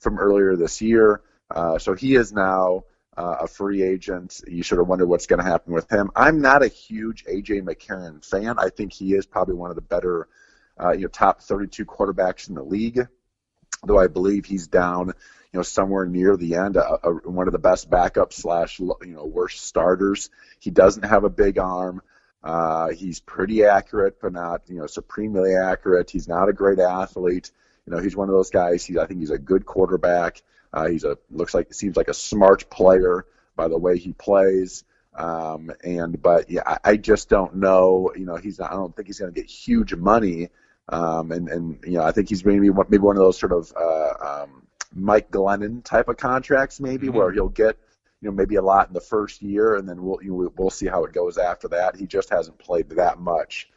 from 0.00 0.18
earlier 0.18 0.56
this 0.56 0.82
year. 0.82 1.22
Uh, 1.48 1.78
so 1.78 1.94
he 1.94 2.16
is 2.16 2.32
now 2.32 2.82
uh, 3.16 3.36
a 3.42 3.46
free 3.46 3.84
agent. 3.84 4.40
You 4.48 4.64
sort 4.64 4.80
of 4.80 4.88
wonder 4.88 5.06
what's 5.06 5.28
going 5.28 5.38
to 5.38 5.48
happen 5.48 5.72
with 5.72 5.88
him. 5.88 6.10
I'm 6.16 6.40
not 6.40 6.64
a 6.64 6.68
huge 6.68 7.24
AJ 7.26 7.62
McCarron 7.62 8.24
fan. 8.28 8.56
I 8.58 8.68
think 8.68 8.92
he 8.92 9.14
is 9.14 9.26
probably 9.26 9.54
one 9.54 9.70
of 9.70 9.76
the 9.76 9.82
better, 9.82 10.26
uh, 10.82 10.90
you 10.90 11.02
know, 11.02 11.08
top 11.08 11.40
32 11.40 11.84
quarterbacks 11.84 12.48
in 12.48 12.56
the 12.56 12.64
league. 12.64 13.06
Though 13.84 14.00
I 14.00 14.08
believe 14.08 14.44
he's 14.44 14.66
down, 14.66 15.12
you 15.52 15.58
know, 15.58 15.62
somewhere 15.62 16.06
near 16.06 16.36
the 16.36 16.54
end, 16.54 16.76
uh, 16.76 16.98
uh, 17.02 17.10
one 17.10 17.46
of 17.46 17.52
the 17.52 17.58
best 17.58 17.90
backups 17.90 18.34
slash 18.34 18.80
you 18.80 18.96
know 19.02 19.26
worst 19.26 19.64
starters. 19.64 20.30
He 20.58 20.70
doesn't 20.70 21.04
have 21.04 21.24
a 21.24 21.30
big 21.30 21.58
arm. 21.58 22.00
Uh, 22.42 22.88
he's 22.88 23.20
pretty 23.20 23.64
accurate, 23.64 24.20
but 24.20 24.32
not 24.32 24.62
you 24.68 24.78
know 24.78 24.86
supremely 24.86 25.54
accurate. 25.54 26.10
He's 26.10 26.26
not 26.26 26.48
a 26.48 26.52
great 26.52 26.78
athlete. 26.78 27.50
You 27.86 27.94
know, 27.94 28.00
he's 28.00 28.16
one 28.16 28.28
of 28.28 28.34
those 28.34 28.50
guys. 28.50 28.84
He, 28.84 28.98
I 28.98 29.06
think 29.06 29.20
he's 29.20 29.30
a 29.30 29.38
good 29.38 29.66
quarterback. 29.66 30.42
Uh, 30.72 30.88
he's 30.88 31.04
a 31.04 31.18
looks 31.30 31.52
like 31.52 31.74
seems 31.74 31.96
like 31.96 32.08
a 32.08 32.14
smart 32.14 32.70
player 32.70 33.26
by 33.56 33.68
the 33.68 33.78
way 33.78 33.98
he 33.98 34.12
plays. 34.12 34.84
Um, 35.14 35.70
and 35.84 36.20
but 36.22 36.50
yeah, 36.50 36.62
I, 36.64 36.78
I 36.84 36.96
just 36.96 37.28
don't 37.28 37.56
know. 37.56 38.12
You 38.16 38.24
know, 38.24 38.36
he's 38.36 38.58
not. 38.58 38.72
I 38.72 38.76
don't 38.76 38.96
think 38.96 39.08
he's 39.08 39.18
going 39.18 39.32
to 39.32 39.38
get 39.38 39.50
huge 39.50 39.94
money. 39.94 40.48
Um, 40.88 41.30
and 41.30 41.48
and 41.48 41.78
you 41.84 41.98
know, 41.98 42.02
I 42.02 42.12
think 42.12 42.30
he's 42.30 42.44
maybe 42.44 42.70
maybe 42.70 42.98
one 42.98 43.16
of 43.16 43.22
those 43.22 43.38
sort 43.38 43.52
of 43.52 43.72
uh, 43.76 44.42
um, 44.44 44.61
Mike 44.94 45.30
Glennon 45.30 45.82
type 45.84 46.08
of 46.08 46.16
contracts, 46.16 46.80
maybe 46.80 47.08
Mhm. 47.08 47.14
where 47.14 47.32
he'll 47.32 47.48
get 47.48 47.76
you 48.20 48.28
know 48.30 48.34
maybe 48.34 48.54
a 48.56 48.62
lot 48.62 48.88
in 48.88 48.94
the 48.94 49.00
first 49.00 49.42
year, 49.42 49.74
and 49.76 49.88
then 49.88 50.02
we'll 50.02 50.22
you 50.22 50.30
know, 50.32 50.52
we'll 50.56 50.70
see 50.70 50.86
how 50.86 51.04
it 51.04 51.12
goes 51.12 51.38
after 51.38 51.68
that. 51.68 51.96
He 51.96 52.06
just 52.06 52.30
hasn't 52.30 52.58
played 52.58 52.88
that 52.90 53.18
much, 53.20 53.68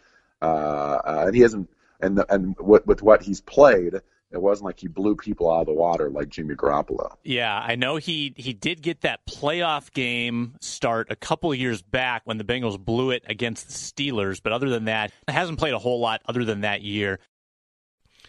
uh, 0.42 0.46
uh, 0.46 1.24
and 1.28 1.36
he 1.36 1.42
hasn't. 1.42 1.70
And 2.02 2.18
the, 2.18 2.32
and 2.34 2.56
with, 2.60 2.86
with 2.86 3.02
what 3.02 3.24
he's 3.24 3.40
played, 3.40 3.94
it 3.96 4.42
wasn't 4.42 4.66
like 4.66 4.80
he 4.82 4.88
blew 4.90 5.16
people 5.16 5.50
out 5.52 5.62
of 5.62 5.68
the 5.68 5.74
water 5.74 6.10
like 6.10 6.28
Jimmy 6.28 6.54
Garoppolo. 6.56 7.16
Yeah, 7.24 7.58
I 7.58 7.76
know 7.76 7.96
he 7.96 8.34
he 8.36 8.52
did 8.54 8.82
get 8.82 9.02
that 9.02 9.26
playoff 9.26 9.92
game 9.94 10.56
start 10.60 11.08
a 11.10 11.16
couple 11.16 11.52
of 11.54 11.58
years 11.58 11.82
back 11.82 12.24
when 12.26 12.38
the 12.38 12.44
Bengals 12.44 12.78
blew 12.78 13.12
it 13.12 13.24
against 13.28 13.68
the 13.68 13.74
Steelers, 13.74 14.42
but 14.44 14.52
other 14.52 14.70
than 14.70 14.86
that, 14.86 15.12
he 15.28 15.34
hasn't 15.34 15.58
played 15.58 15.74
a 15.74 15.80
whole 15.80 16.02
lot 16.02 16.22
other 16.28 16.44
than 16.44 16.62
that 16.62 16.82
year. 16.82 17.20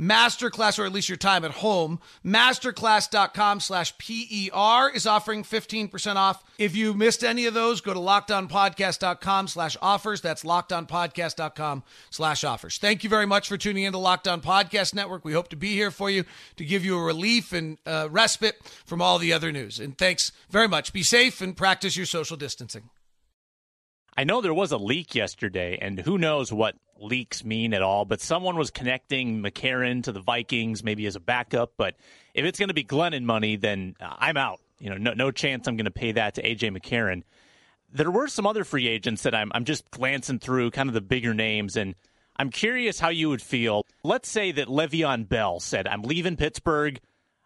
Masterclass, 0.00 0.78
or 0.78 0.86
at 0.86 0.92
least 0.92 1.08
your 1.08 1.18
time 1.18 1.44
at 1.44 1.50
home, 1.50 2.00
masterclass.com 2.24 3.60
slash 3.60 3.96
PER 3.98 4.90
is 4.94 5.06
offering 5.06 5.44
15% 5.44 6.16
off. 6.16 6.42
If 6.58 6.74
you 6.74 6.94
missed 6.94 7.22
any 7.22 7.44
of 7.44 7.54
those, 7.54 7.80
go 7.82 7.92
to 7.92 8.00
lockdownpodcast.com 8.00 9.48
slash 9.48 9.76
offers. 9.82 10.20
That's 10.22 10.42
lockdownpodcast.com 10.42 11.82
slash 12.08 12.44
offers. 12.44 12.78
Thank 12.78 13.04
you 13.04 13.10
very 13.10 13.26
much 13.26 13.46
for 13.46 13.58
tuning 13.58 13.84
in 13.84 13.92
to 13.92 13.98
Locked 13.98 14.26
On 14.26 14.40
Podcast 14.40 14.94
Network. 14.94 15.24
We 15.24 15.34
hope 15.34 15.48
to 15.48 15.56
be 15.56 15.72
here 15.72 15.90
for 15.90 16.08
you 16.08 16.24
to 16.56 16.64
give 16.64 16.84
you 16.84 16.98
a 16.98 17.02
relief 17.02 17.52
and 17.52 17.76
uh, 17.84 18.08
respite 18.10 18.56
from 18.86 19.02
all 19.02 19.18
the 19.18 19.32
other 19.32 19.52
news. 19.52 19.78
And 19.78 19.98
thanks 19.98 20.32
very 20.48 20.68
much. 20.68 20.92
Be 20.92 21.02
safe 21.02 21.42
and 21.42 21.56
practice 21.56 21.96
your 21.96 22.06
social 22.06 22.38
distancing. 22.38 22.88
I 24.16 24.24
know 24.24 24.40
there 24.40 24.52
was 24.52 24.72
a 24.72 24.76
leak 24.76 25.14
yesterday, 25.14 25.78
and 25.80 26.00
who 26.00 26.18
knows 26.18 26.52
what 26.52 26.74
leaks 27.00 27.44
mean 27.44 27.74
at 27.74 27.82
all, 27.82 28.04
but 28.04 28.20
someone 28.20 28.56
was 28.56 28.70
connecting 28.70 29.42
McCarron 29.42 30.02
to 30.04 30.12
the 30.12 30.20
Vikings, 30.20 30.84
maybe 30.84 31.06
as 31.06 31.16
a 31.16 31.20
backup. 31.20 31.72
But 31.76 31.96
if 32.34 32.44
it's 32.44 32.58
going 32.58 32.68
to 32.68 32.74
be 32.74 32.84
Glennon 32.84 33.24
money, 33.24 33.56
then 33.56 33.96
uh, 34.00 34.14
I'm 34.18 34.36
out. 34.36 34.60
You 34.78 34.90
know, 34.90 34.96
no, 34.96 35.12
no 35.12 35.30
chance 35.30 35.66
I'm 35.66 35.76
going 35.76 35.86
to 35.86 35.90
pay 35.90 36.12
that 36.12 36.34
to 36.34 36.42
AJ 36.42 36.76
McCarron. 36.76 37.22
There 37.92 38.10
were 38.10 38.28
some 38.28 38.46
other 38.46 38.64
free 38.64 38.86
agents 38.86 39.22
that 39.22 39.34
I'm, 39.34 39.50
I'm 39.54 39.64
just 39.64 39.90
glancing 39.90 40.38
through, 40.38 40.70
kind 40.70 40.88
of 40.88 40.94
the 40.94 41.00
bigger 41.00 41.34
names, 41.34 41.76
and 41.76 41.94
I'm 42.36 42.50
curious 42.50 43.00
how 43.00 43.08
you 43.08 43.28
would 43.28 43.42
feel. 43.42 43.84
Let's 44.04 44.28
say 44.28 44.52
that 44.52 44.68
Le'Veon 44.68 45.28
Bell 45.28 45.60
said, 45.60 45.86
I'm 45.86 46.02
leaving 46.02 46.36
Pittsburgh, 46.36 47.00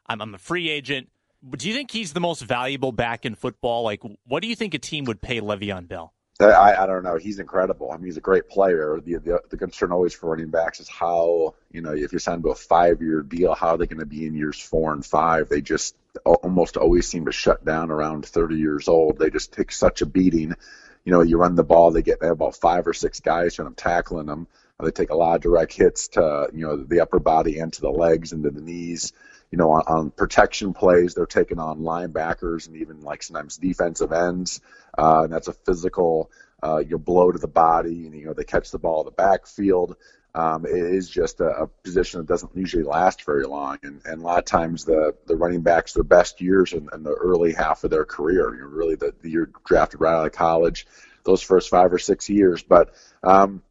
I'm, 0.06 0.20
I'm 0.20 0.34
a 0.34 0.38
free 0.38 0.68
agent. 0.68 1.08
Do 1.56 1.68
you 1.68 1.74
think 1.74 1.90
he's 1.90 2.12
the 2.12 2.20
most 2.20 2.42
valuable 2.42 2.92
back 2.92 3.26
in 3.26 3.34
football? 3.34 3.82
Like, 3.82 4.02
what 4.26 4.42
do 4.42 4.48
you 4.48 4.56
think 4.56 4.74
a 4.74 4.78
team 4.78 5.04
would 5.06 5.20
pay 5.20 5.40
Le'Veon 5.40 5.88
Bell? 5.88 6.12
I, 6.40 6.82
I 6.82 6.86
don't 6.86 7.04
know. 7.04 7.16
He's 7.16 7.38
incredible. 7.38 7.92
I 7.92 7.96
mean, 7.96 8.06
he's 8.06 8.16
a 8.16 8.20
great 8.22 8.48
player. 8.48 9.00
The, 9.04 9.18
the 9.18 9.42
the 9.50 9.56
concern 9.56 9.92
always 9.92 10.14
for 10.14 10.30
running 10.30 10.50
backs 10.50 10.80
is 10.80 10.88
how 10.88 11.54
you 11.70 11.80
know 11.80 11.92
if 11.92 12.12
you're 12.12 12.18
signed 12.18 12.42
to 12.42 12.50
a 12.50 12.56
five 12.56 13.00
year 13.02 13.22
deal, 13.22 13.54
how 13.54 13.68
are 13.68 13.78
they 13.78 13.86
going 13.86 14.00
to 14.00 14.06
be 14.06 14.26
in 14.26 14.34
years 14.34 14.58
four 14.58 14.92
and 14.92 15.06
five? 15.06 15.48
They 15.48 15.60
just 15.60 15.94
almost 16.24 16.76
always 16.76 17.06
seem 17.06 17.26
to 17.26 17.32
shut 17.32 17.64
down 17.64 17.90
around 17.90 18.26
30 18.26 18.56
years 18.56 18.88
old. 18.88 19.18
They 19.18 19.30
just 19.30 19.52
take 19.52 19.70
such 19.70 20.02
a 20.02 20.06
beating. 20.06 20.54
You 21.04 21.12
know, 21.12 21.22
you 21.22 21.36
run 21.38 21.54
the 21.54 21.64
ball, 21.64 21.92
they 21.92 22.02
get 22.02 22.20
they 22.20 22.26
have 22.26 22.36
about 22.36 22.56
five 22.56 22.86
or 22.86 22.94
six 22.94 23.20
guys 23.20 23.54
trying 23.54 23.68
to 23.68 23.74
tackling 23.74 24.26
them. 24.26 24.48
They 24.80 24.90
take 24.90 25.10
a 25.10 25.16
lot 25.16 25.36
of 25.36 25.42
direct 25.42 25.72
hits 25.72 26.08
to 26.08 26.50
you 26.52 26.66
know 26.66 26.76
the 26.76 27.00
upper 27.00 27.20
body 27.20 27.60
and 27.60 27.72
to 27.74 27.80
the 27.80 27.90
legs 27.90 28.32
and 28.32 28.42
to 28.42 28.50
the 28.50 28.60
knees. 28.60 29.12
You 29.54 29.58
know, 29.58 29.70
on, 29.70 29.82
on 29.86 30.10
protection 30.10 30.74
plays, 30.74 31.14
they're 31.14 31.26
taking 31.26 31.60
on 31.60 31.78
linebackers 31.78 32.66
and 32.66 32.74
even 32.78 33.02
like 33.02 33.22
sometimes 33.22 33.56
defensive 33.56 34.10
ends, 34.10 34.60
uh, 34.98 35.20
and 35.22 35.32
that's 35.32 35.46
a 35.46 35.52
physical 35.52 36.28
uh, 36.60 36.78
you 36.78 36.90
know, 36.90 36.98
blow 36.98 37.30
to 37.30 37.38
the 37.38 37.46
body, 37.46 38.06
and 38.06 38.16
you 38.16 38.26
know 38.26 38.32
they 38.32 38.42
catch 38.42 38.72
the 38.72 38.80
ball 38.80 39.02
in 39.02 39.04
the 39.04 39.12
backfield. 39.12 39.94
Um, 40.34 40.66
it 40.66 40.72
is 40.72 41.08
just 41.08 41.38
a, 41.38 41.44
a 41.44 41.66
position 41.68 42.18
that 42.18 42.26
doesn't 42.26 42.56
usually 42.56 42.82
last 42.82 43.24
very 43.24 43.46
long, 43.46 43.78
and, 43.84 44.00
and 44.04 44.22
a 44.22 44.24
lot 44.24 44.40
of 44.40 44.44
times 44.44 44.84
the 44.84 45.14
the 45.28 45.36
running 45.36 45.60
backs 45.60 45.92
their 45.92 46.02
best 46.02 46.40
years 46.40 46.72
in, 46.72 46.88
in 46.92 47.04
the 47.04 47.12
early 47.14 47.52
half 47.52 47.84
of 47.84 47.92
their 47.92 48.04
career. 48.04 48.56
You 48.56 48.62
know, 48.62 48.66
really 48.66 48.96
the, 48.96 49.14
the 49.22 49.30
year 49.30 49.52
drafted 49.64 50.00
right 50.00 50.18
out 50.18 50.26
of 50.26 50.32
college, 50.32 50.88
those 51.22 51.42
first 51.42 51.70
five 51.70 51.92
or 51.92 52.00
six 52.00 52.28
years. 52.28 52.64
But 52.64 52.92
um, 53.22 53.62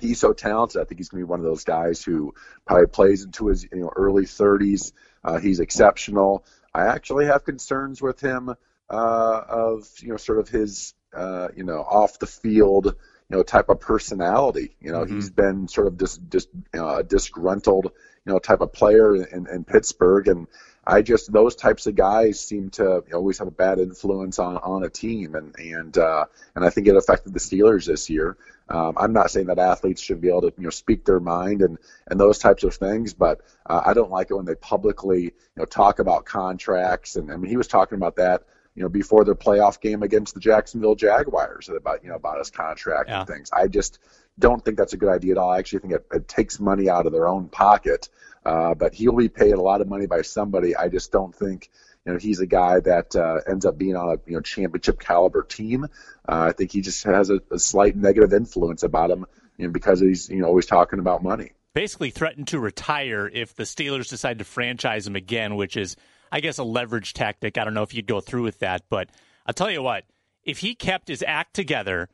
he's 0.00 0.18
so 0.18 0.32
talented. 0.32 0.80
I 0.80 0.84
think 0.86 0.98
he's 0.98 1.08
going 1.08 1.22
to 1.22 1.26
be 1.26 1.30
one 1.30 1.38
of 1.40 1.46
those 1.46 1.62
guys 1.62 2.02
who 2.02 2.34
probably 2.66 2.88
plays 2.88 3.22
into 3.24 3.46
his 3.46 3.62
you 3.64 3.78
know 3.78 3.92
early 3.94 4.24
30s. 4.24 4.92
Uh, 5.22 5.38
he's 5.38 5.60
exceptional. 5.60 6.44
I 6.74 6.86
actually 6.86 7.26
have 7.26 7.44
concerns 7.44 8.00
with 8.00 8.20
him 8.20 8.50
uh, 8.88 9.42
of 9.48 9.88
you 10.00 10.08
know 10.08 10.16
sort 10.16 10.38
of 10.38 10.48
his 10.48 10.94
uh, 11.14 11.48
you 11.56 11.64
know 11.64 11.80
off 11.80 12.18
the 12.18 12.26
field 12.26 12.96
you 13.30 13.36
know 13.36 13.42
type 13.42 13.68
of 13.68 13.80
personality. 13.80 14.76
You 14.80 14.92
know 14.92 15.04
mm-hmm. 15.04 15.14
he's 15.14 15.30
been 15.30 15.68
sort 15.68 15.86
of 15.86 15.96
dis, 15.96 16.16
dis, 16.16 16.48
a 16.74 17.02
disgruntled 17.02 17.92
you 18.26 18.32
know 18.32 18.38
type 18.38 18.60
of 18.60 18.72
player 18.72 19.14
in, 19.14 19.46
in 19.46 19.64
Pittsburgh, 19.64 20.28
and 20.28 20.46
I 20.84 21.02
just 21.02 21.32
those 21.32 21.54
types 21.54 21.86
of 21.86 21.94
guys 21.94 22.40
seem 22.40 22.70
to 22.70 23.04
always 23.14 23.38
have 23.38 23.48
a 23.48 23.52
bad 23.52 23.78
influence 23.78 24.38
on 24.38 24.56
on 24.58 24.82
a 24.82 24.90
team, 24.90 25.34
and 25.36 25.54
and 25.58 25.96
uh, 25.96 26.24
and 26.56 26.64
I 26.64 26.70
think 26.70 26.88
it 26.88 26.96
affected 26.96 27.32
the 27.32 27.40
Steelers 27.40 27.86
this 27.86 28.10
year. 28.10 28.36
Um, 28.68 28.94
I'm 28.96 29.12
not 29.12 29.30
saying 29.30 29.46
that 29.46 29.58
athletes 29.58 30.00
should 30.00 30.20
be 30.20 30.28
able 30.28 30.42
to 30.42 30.52
you 30.56 30.64
know 30.64 30.70
speak 30.70 31.04
their 31.04 31.20
mind 31.20 31.62
and 31.62 31.78
and 32.08 32.18
those 32.18 32.38
types 32.38 32.64
of 32.64 32.74
things, 32.74 33.14
but 33.14 33.40
uh, 33.66 33.82
I 33.84 33.94
don't 33.94 34.10
like 34.10 34.30
it 34.30 34.34
when 34.34 34.46
they 34.46 34.56
publicly 34.56 35.22
you 35.22 35.32
know 35.56 35.64
talk 35.64 36.00
about 36.00 36.24
contracts, 36.24 37.14
and 37.14 37.32
I 37.32 37.36
mean 37.36 37.50
he 37.50 37.56
was 37.56 37.68
talking 37.68 37.96
about 37.96 38.16
that 38.16 38.42
you 38.74 38.82
know 38.82 38.88
before 38.88 39.24
their 39.24 39.34
playoff 39.34 39.80
game 39.80 40.02
against 40.02 40.34
the 40.34 40.40
Jacksonville 40.40 40.94
Jaguars 40.94 41.68
about 41.68 42.02
you 42.02 42.08
know 42.08 42.16
about 42.16 42.38
his 42.38 42.50
contract 42.50 43.08
yeah. 43.08 43.20
and 43.20 43.28
things. 43.28 43.50
I 43.52 43.68
just 43.68 43.98
don't 44.38 44.64
think 44.64 44.76
that's 44.78 44.92
a 44.92 44.96
good 44.96 45.10
idea 45.10 45.32
at 45.32 45.38
all. 45.38 45.50
I 45.50 45.58
actually 45.58 45.80
think 45.80 45.94
it, 45.94 46.06
it 46.12 46.28
takes 46.28 46.60
money 46.60 46.88
out 46.88 47.06
of 47.06 47.12
their 47.12 47.28
own 47.28 47.48
pocket 47.48 48.08
uh, 48.44 48.74
but 48.74 48.94
he'll 48.94 49.16
be 49.16 49.28
paid 49.28 49.52
a 49.52 49.60
lot 49.60 49.80
of 49.80 49.88
money 49.88 50.06
by 50.06 50.22
somebody. 50.22 50.74
I 50.74 50.88
just 50.88 51.12
don't 51.12 51.34
think 51.34 51.70
you 52.06 52.12
know 52.12 52.18
he's 52.18 52.40
a 52.40 52.46
guy 52.46 52.80
that 52.80 53.14
uh, 53.14 53.40
ends 53.46 53.66
up 53.66 53.76
being 53.76 53.96
on 53.96 54.08
a 54.08 54.18
you 54.26 54.34
know 54.34 54.40
championship 54.40 54.98
caliber 54.98 55.42
team. 55.42 55.84
Uh, 55.84 56.48
I 56.48 56.52
think 56.52 56.72
he 56.72 56.80
just 56.80 57.04
has 57.04 57.30
a, 57.30 57.40
a 57.50 57.58
slight 57.58 57.96
negative 57.96 58.32
influence 58.32 58.82
about 58.82 59.10
him, 59.10 59.26
you 59.58 59.66
know, 59.66 59.72
because 59.72 60.00
he's 60.00 60.28
you 60.30 60.38
know 60.38 60.46
always 60.46 60.66
talking 60.66 60.98
about 60.98 61.22
money. 61.22 61.52
Basically, 61.74 62.10
threatened 62.10 62.48
to 62.48 62.58
retire 62.58 63.30
if 63.32 63.54
the 63.54 63.64
Steelers 63.64 64.08
decide 64.08 64.38
to 64.38 64.44
franchise 64.44 65.06
him 65.06 65.14
again, 65.14 65.54
which 65.54 65.76
is, 65.76 65.96
I 66.32 66.40
guess, 66.40 66.58
a 66.58 66.64
leverage 66.64 67.14
tactic. 67.14 67.58
I 67.58 67.64
don't 67.64 67.74
know 67.74 67.82
if 67.82 67.94
you'd 67.94 68.06
go 68.06 68.20
through 68.20 68.42
with 68.42 68.60
that, 68.60 68.82
but 68.88 69.10
I'll 69.46 69.54
tell 69.54 69.70
you 69.70 69.82
what: 69.82 70.04
if 70.44 70.58
he 70.58 70.74
kept 70.74 71.08
his 71.08 71.24
act 71.26 71.54
together 71.54 72.08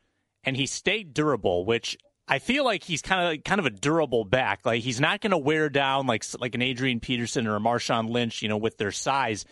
and 0.45 0.57
he 0.57 0.67
stayed 0.67 1.13
durable, 1.13 1.65
which 1.65 1.99
I 2.29 2.39
feel 2.41 2.65
like 2.65 2.83
he's 2.83 3.03
kind 3.03 3.37
of 3.37 3.45
kind 3.45 3.61
of 3.61 3.67
a 3.67 3.71
durable 3.71 4.25
back. 4.25 4.65
Like 4.65 4.83
he's 4.83 5.01
not 5.01 5.21
going 5.21 5.31
to 5.31 5.39
wear 5.39 5.69
down 5.69 6.07
like 6.07 6.25
like 6.41 6.55
an 6.55 6.63
Adrian 6.63 7.01
Peterson 7.01 7.47
or 7.47 7.57
a 7.57 7.61
Marshawn 7.61 8.11
Lynch, 8.11 8.43
you 8.43 8.49
know, 8.49 8.57
with 8.57 8.79
their 8.79 8.91
size. 8.91 9.45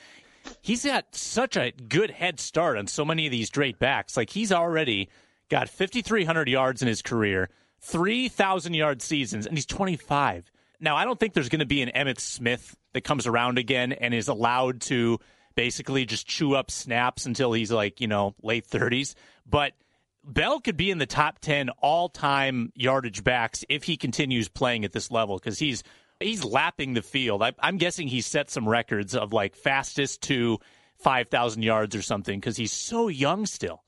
He's 0.61 0.85
got 0.85 1.14
such 1.14 1.56
a 1.56 1.73
good 1.73 2.11
head 2.11 2.38
start 2.38 2.76
on 2.76 2.87
so 2.87 3.04
many 3.04 3.26
of 3.26 3.33
these 3.33 3.50
great 3.50 3.78
backs. 3.78 4.16
Like 4.16 4.30
he's 4.30 4.52
already 4.52 5.09
got 5.49 5.68
5300 5.68 6.49
yards 6.49 6.83
in 6.83 6.88
his 6.88 7.00
career, 7.00 7.49
3000 7.80 8.75
yard 8.75 9.02
seasons 9.02 9.47
and 9.47 9.56
he's 9.56 9.66
25. 9.66 10.50
Now, 10.80 10.96
I 10.96 11.04
don't 11.04 11.18
think 11.18 11.34
there's 11.34 11.48
going 11.48 11.60
to 11.60 11.66
be 11.66 11.82
an 11.82 11.90
Emmitt 11.94 12.20
Smith 12.20 12.76
that 12.92 13.02
comes 13.02 13.26
around 13.26 13.58
again 13.58 13.92
and 13.92 14.12
is 14.12 14.28
allowed 14.28 14.80
to 14.82 15.18
basically 15.54 16.04
just 16.04 16.26
chew 16.26 16.54
up 16.54 16.70
snaps 16.70 17.26
until 17.26 17.52
he's 17.52 17.70
like, 17.70 18.00
you 18.00 18.08
know, 18.08 18.34
late 18.42 18.66
30s, 18.68 19.14
but 19.46 19.72
Bell 20.26 20.60
could 20.60 20.76
be 20.76 20.90
in 20.90 20.98
the 20.98 21.06
top 21.06 21.38
10 21.40 21.68
all-time 21.80 22.72
yardage 22.74 23.22
backs 23.22 23.64
if 23.68 23.84
he 23.84 23.96
continues 23.96 24.48
playing 24.48 24.84
at 24.84 24.92
this 24.92 25.10
level 25.10 25.36
because 25.36 25.58
he's 25.58 25.82
he's 26.18 26.44
lapping 26.44 26.94
the 26.94 27.02
field. 27.02 27.42
I, 27.42 27.52
am 27.62 27.76
guessing 27.76 28.08
he 28.08 28.20
set 28.22 28.50
some 28.50 28.68
records 28.68 29.14
of 29.14 29.32
like 29.32 29.54
fastest 29.54 30.22
to 30.22 30.58
5,000 30.96 31.62
yards 31.62 31.94
or 31.94 32.02
something 32.02 32.40
because 32.40 32.56
he's 32.56 32.72
so 32.72 33.08
young 33.08 33.46
still. 33.46 33.83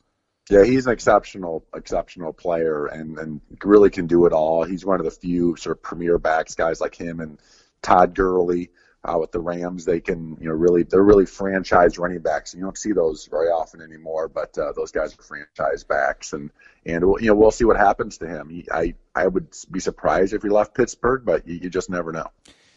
Yeah, 0.48 0.64
he's 0.64 0.86
an 0.86 0.92
exceptional, 0.92 1.64
exceptional 1.74 2.32
player 2.32 2.86
and, 2.86 3.18
and 3.18 3.40
really 3.64 3.90
can 3.90 4.06
do 4.06 4.26
it 4.26 4.32
all. 4.32 4.62
He's 4.62 4.84
one 4.84 5.00
of 5.00 5.04
the 5.04 5.10
few 5.10 5.56
sort 5.56 5.76
of 5.76 5.82
premier 5.82 6.18
backs, 6.18 6.54
guys 6.54 6.80
like 6.80 6.94
him 6.94 7.20
and 7.20 7.38
Todd 7.82 8.14
Gurley 8.14 8.70
uh, 9.06 9.18
with 9.18 9.32
the 9.32 9.40
Rams. 9.40 9.84
They 9.84 10.00
can, 10.00 10.36
you 10.40 10.48
know, 10.48 10.54
really 10.54 10.82
they're 10.82 11.02
really 11.02 11.26
franchise 11.26 11.98
running 11.98 12.20
backs. 12.20 12.52
And 12.52 12.60
you 12.60 12.66
don't 12.66 12.76
see 12.76 12.92
those 12.92 13.26
very 13.26 13.48
often 13.48 13.80
anymore, 13.80 14.28
but 14.28 14.56
uh, 14.58 14.72
those 14.72 14.90
guys 14.90 15.16
are 15.18 15.22
franchise 15.22 15.84
backs, 15.84 16.32
and 16.32 16.50
and 16.84 17.02
you 17.20 17.28
know 17.28 17.34
we'll 17.34 17.50
see 17.50 17.64
what 17.64 17.76
happens 17.76 18.18
to 18.18 18.28
him. 18.28 18.48
He, 18.48 18.66
I 18.72 18.94
I 19.14 19.26
would 19.26 19.48
be 19.70 19.80
surprised 19.80 20.32
if 20.32 20.42
he 20.42 20.48
left 20.48 20.74
Pittsburgh, 20.74 21.24
but 21.24 21.46
you, 21.46 21.54
you 21.62 21.70
just 21.70 21.88
never 21.88 22.12
know. 22.12 22.26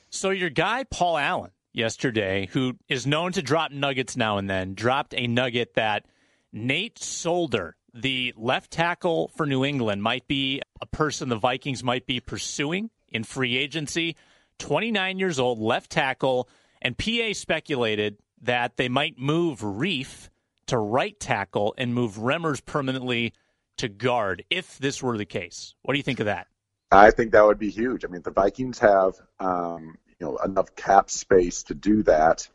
So 0.10 0.30
your 0.30 0.50
guy 0.50 0.84
Paul 0.84 1.18
Allen 1.18 1.52
yesterday, 1.74 2.48
who 2.52 2.78
is 2.88 3.08
known 3.08 3.32
to 3.34 3.42
drop 3.42 3.72
nuggets 3.72 4.16
now 4.16 4.38
and 4.38 4.50
then, 4.50 4.76
dropped 4.76 5.14
a 5.16 5.28
nugget 5.28 5.74
that 5.76 6.06
Nate 6.52 6.98
Solder, 6.98 7.76
the 7.94 8.34
left 8.36 8.72
tackle 8.72 9.30
for 9.36 9.46
New 9.46 9.64
England, 9.64 10.02
might 10.02 10.28
be 10.28 10.62
a 10.82 10.86
person 10.86 11.30
the 11.30 11.36
Vikings 11.36 11.84
might 11.84 12.06
be 12.06 12.20
pursuing 12.20 12.90
in 13.10 13.24
free 13.24 13.58
agency. 13.58 14.16
29 14.60 15.20
years 15.20 15.40
old, 15.40 15.60
left 15.60 15.92
tackle, 15.92 16.50
and 16.82 16.98
PA 16.98 17.34
speculated 17.34 18.18
that 18.42 18.78
they 18.78 18.90
might 18.90 19.18
move 19.18 19.60
Reiff 19.60 20.30
to 20.68 20.78
right 20.78 21.20
tackle 21.20 21.74
and 21.78 21.94
move 21.94 22.16
Remmers 22.16 22.64
permanently 22.64 23.34
to 23.78 23.88
guard 23.88 24.44
if 24.50 24.78
this 24.78 25.02
were 25.02 25.18
the 25.18 25.26
case. 25.26 25.74
What 25.82 25.94
do 25.94 25.98
you 25.98 26.04
think 26.04 26.20
of 26.20 26.26
that? 26.26 26.48
I 26.92 27.12
think 27.12 27.32
that 27.32 27.46
would 27.46 27.60
be 27.60 27.70
huge. 27.70 28.04
I 28.04 28.08
mean, 28.08 28.24
the 28.24 28.32
Vikings 28.32 28.80
have 28.80 29.16
um, 29.40 29.98
you 30.20 30.26
know 30.26 30.38
enough 30.38 30.76
cap 30.76 31.10
space 31.10 31.64
to 31.64 31.76
do 31.76 32.04
that. 32.04 32.50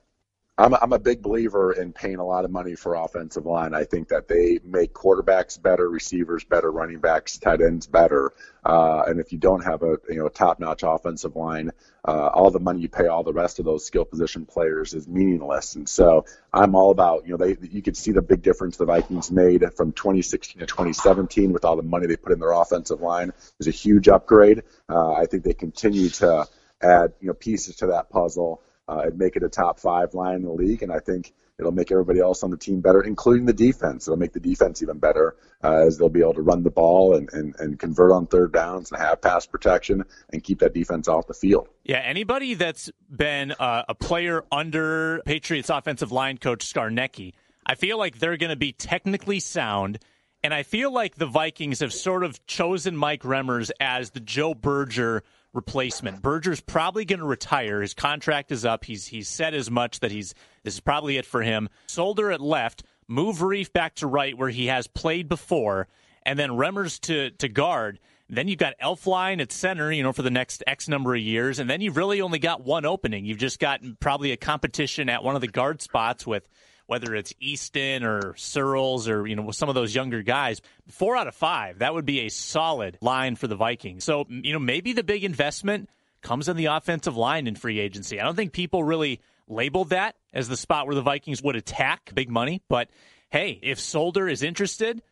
I'm 0.56 0.72
a, 0.72 0.78
I'm 0.80 0.92
a 0.92 1.00
big 1.00 1.20
believer 1.20 1.72
in 1.72 1.92
paying 1.92 2.18
a 2.18 2.24
lot 2.24 2.44
of 2.44 2.50
money 2.52 2.76
for 2.76 2.94
offensive 2.94 3.44
line. 3.44 3.74
I 3.74 3.82
think 3.82 4.08
that 4.08 4.28
they 4.28 4.60
make 4.64 4.94
quarterbacks 4.94 5.60
better, 5.60 5.88
receivers 5.88 6.44
better, 6.44 6.70
running 6.70 7.00
backs, 7.00 7.38
tight 7.38 7.60
ends 7.60 7.88
better. 7.88 8.32
Uh, 8.64 9.02
and 9.08 9.18
if 9.18 9.32
you 9.32 9.38
don't 9.38 9.64
have 9.64 9.82
a 9.82 9.98
you 10.08 10.16
know 10.16 10.28
top-notch 10.28 10.84
offensive 10.84 11.34
line, 11.34 11.72
uh, 12.06 12.28
all 12.28 12.52
the 12.52 12.60
money 12.60 12.80
you 12.80 12.88
pay 12.88 13.08
all 13.08 13.24
the 13.24 13.32
rest 13.32 13.58
of 13.58 13.64
those 13.64 13.84
skill 13.84 14.04
position 14.04 14.46
players 14.46 14.94
is 14.94 15.08
meaningless. 15.08 15.74
And 15.74 15.88
so 15.88 16.24
I'm 16.52 16.76
all 16.76 16.92
about 16.92 17.26
you 17.26 17.36
know 17.36 17.44
they 17.44 17.56
you 17.60 17.82
could 17.82 17.96
see 17.96 18.12
the 18.12 18.22
big 18.22 18.42
difference 18.42 18.76
the 18.76 18.84
Vikings 18.84 19.32
made 19.32 19.64
from 19.76 19.90
2016 19.90 20.60
to 20.60 20.66
2017 20.66 21.52
with 21.52 21.64
all 21.64 21.74
the 21.74 21.82
money 21.82 22.06
they 22.06 22.16
put 22.16 22.32
in 22.32 22.38
their 22.38 22.52
offensive 22.52 23.00
line. 23.00 23.30
It 23.30 23.54
was 23.58 23.66
a 23.66 23.72
huge 23.72 24.06
upgrade. 24.06 24.62
Uh, 24.88 25.14
I 25.14 25.26
think 25.26 25.42
they 25.42 25.54
continue 25.54 26.10
to 26.10 26.46
add 26.80 27.12
you 27.20 27.26
know 27.26 27.34
pieces 27.34 27.74
to 27.76 27.86
that 27.86 28.08
puzzle 28.08 28.62
uh, 28.88 29.02
and 29.06 29.18
make 29.18 29.36
it 29.36 29.42
a 29.42 29.48
top 29.48 29.78
five 29.78 30.14
line 30.14 30.36
in 30.36 30.42
the 30.42 30.52
league. 30.52 30.82
And 30.82 30.92
I 30.92 30.98
think 30.98 31.32
it'll 31.58 31.72
make 31.72 31.92
everybody 31.92 32.20
else 32.20 32.42
on 32.42 32.50
the 32.50 32.56
team 32.56 32.80
better, 32.80 33.00
including 33.00 33.46
the 33.46 33.52
defense. 33.52 34.06
It'll 34.06 34.18
make 34.18 34.32
the 34.32 34.40
defense 34.40 34.82
even 34.82 34.98
better 34.98 35.36
uh, 35.62 35.86
as 35.86 35.98
they'll 35.98 36.08
be 36.08 36.20
able 36.20 36.34
to 36.34 36.42
run 36.42 36.62
the 36.62 36.70
ball 36.70 37.16
and, 37.16 37.32
and, 37.32 37.54
and 37.58 37.78
convert 37.78 38.12
on 38.12 38.26
third 38.26 38.52
downs 38.52 38.90
and 38.90 39.00
have 39.00 39.20
pass 39.22 39.46
protection 39.46 40.04
and 40.32 40.42
keep 40.42 40.60
that 40.60 40.74
defense 40.74 41.08
off 41.08 41.26
the 41.26 41.34
field. 41.34 41.68
Yeah, 41.84 41.98
anybody 41.98 42.54
that's 42.54 42.90
been 43.08 43.52
uh, 43.52 43.84
a 43.88 43.94
player 43.94 44.44
under 44.50 45.22
Patriots 45.24 45.70
offensive 45.70 46.12
line 46.12 46.38
coach 46.38 46.70
Scarnecchia, 46.72 47.32
I 47.66 47.76
feel 47.76 47.98
like 47.98 48.18
they're 48.18 48.36
going 48.36 48.50
to 48.50 48.56
be 48.56 48.72
technically 48.72 49.40
sound. 49.40 49.98
And 50.42 50.52
I 50.52 50.62
feel 50.62 50.92
like 50.92 51.14
the 51.14 51.26
Vikings 51.26 51.80
have 51.80 51.92
sort 51.94 52.22
of 52.22 52.44
chosen 52.46 52.94
Mike 52.94 53.22
Remmers 53.22 53.70
as 53.80 54.10
the 54.10 54.20
Joe 54.20 54.52
Berger 54.52 55.22
replacement. 55.54 56.20
Berger's 56.20 56.60
probably 56.60 57.04
going 57.04 57.20
to 57.20 57.24
retire. 57.24 57.80
His 57.80 57.94
contract 57.94 58.52
is 58.52 58.64
up. 58.64 58.84
He's 58.84 59.06
he's 59.06 59.28
said 59.28 59.54
as 59.54 59.70
much 59.70 60.00
that 60.00 60.10
he's 60.10 60.34
this 60.62 60.74
is 60.74 60.80
probably 60.80 61.16
it 61.16 61.24
for 61.24 61.42
him. 61.42 61.68
Solder 61.86 62.30
at 62.30 62.40
left, 62.40 62.82
move 63.08 63.38
Reiff 63.38 63.72
back 63.72 63.94
to 63.96 64.06
right 64.06 64.36
where 64.36 64.50
he 64.50 64.66
has 64.66 64.86
played 64.86 65.28
before, 65.28 65.88
and 66.24 66.38
then 66.38 66.50
Remmers 66.50 67.00
to 67.02 67.30
to 67.30 67.48
guard. 67.48 68.00
Then 68.28 68.48
you've 68.48 68.58
got 68.58 68.78
Elflein 68.82 69.40
at 69.40 69.52
center, 69.52 69.92
you 69.92 70.02
know, 70.02 70.12
for 70.12 70.22
the 70.22 70.30
next 70.30 70.64
X 70.66 70.88
number 70.88 71.14
of 71.14 71.20
years, 71.20 71.58
and 71.58 71.68
then 71.68 71.80
you've 71.80 71.96
really 71.96 72.20
only 72.20 72.38
got 72.38 72.64
one 72.64 72.86
opening. 72.86 73.26
You've 73.26 73.38
just 73.38 73.60
got 73.60 73.80
probably 74.00 74.32
a 74.32 74.36
competition 74.36 75.08
at 75.08 75.22
one 75.22 75.34
of 75.34 75.42
the 75.42 75.48
guard 75.48 75.82
spots 75.82 76.26
with 76.26 76.48
whether 76.86 77.14
it's 77.14 77.32
Easton 77.40 78.04
or 78.04 78.34
Sirles 78.34 79.08
or 79.08 79.26
you 79.26 79.36
know 79.36 79.50
some 79.50 79.68
of 79.68 79.74
those 79.74 79.94
younger 79.94 80.22
guys. 80.22 80.60
Four 80.88 81.16
out 81.16 81.26
of 81.26 81.34
five, 81.34 81.78
that 81.78 81.94
would 81.94 82.04
be 82.04 82.20
a 82.20 82.28
solid 82.28 82.98
line 83.00 83.36
for 83.36 83.46
the 83.46 83.56
Vikings. 83.56 84.04
So 84.04 84.26
you 84.28 84.52
know 84.52 84.58
maybe 84.58 84.92
the 84.92 85.04
big 85.04 85.24
investment 85.24 85.88
comes 86.22 86.48
in 86.48 86.56
the 86.56 86.66
offensive 86.66 87.16
line 87.16 87.46
in 87.46 87.54
free 87.54 87.78
agency. 87.78 88.20
I 88.20 88.24
don't 88.24 88.36
think 88.36 88.52
people 88.52 88.82
really 88.82 89.20
labeled 89.46 89.90
that 89.90 90.16
as 90.32 90.48
the 90.48 90.56
spot 90.56 90.86
where 90.86 90.94
the 90.94 91.02
Vikings 91.02 91.42
would 91.42 91.56
attack 91.56 92.10
big 92.14 92.30
money, 92.30 92.62
but 92.68 92.88
hey, 93.30 93.58
if 93.62 93.78
Solder 93.78 94.28
is 94.28 94.42
interested. 94.42 95.02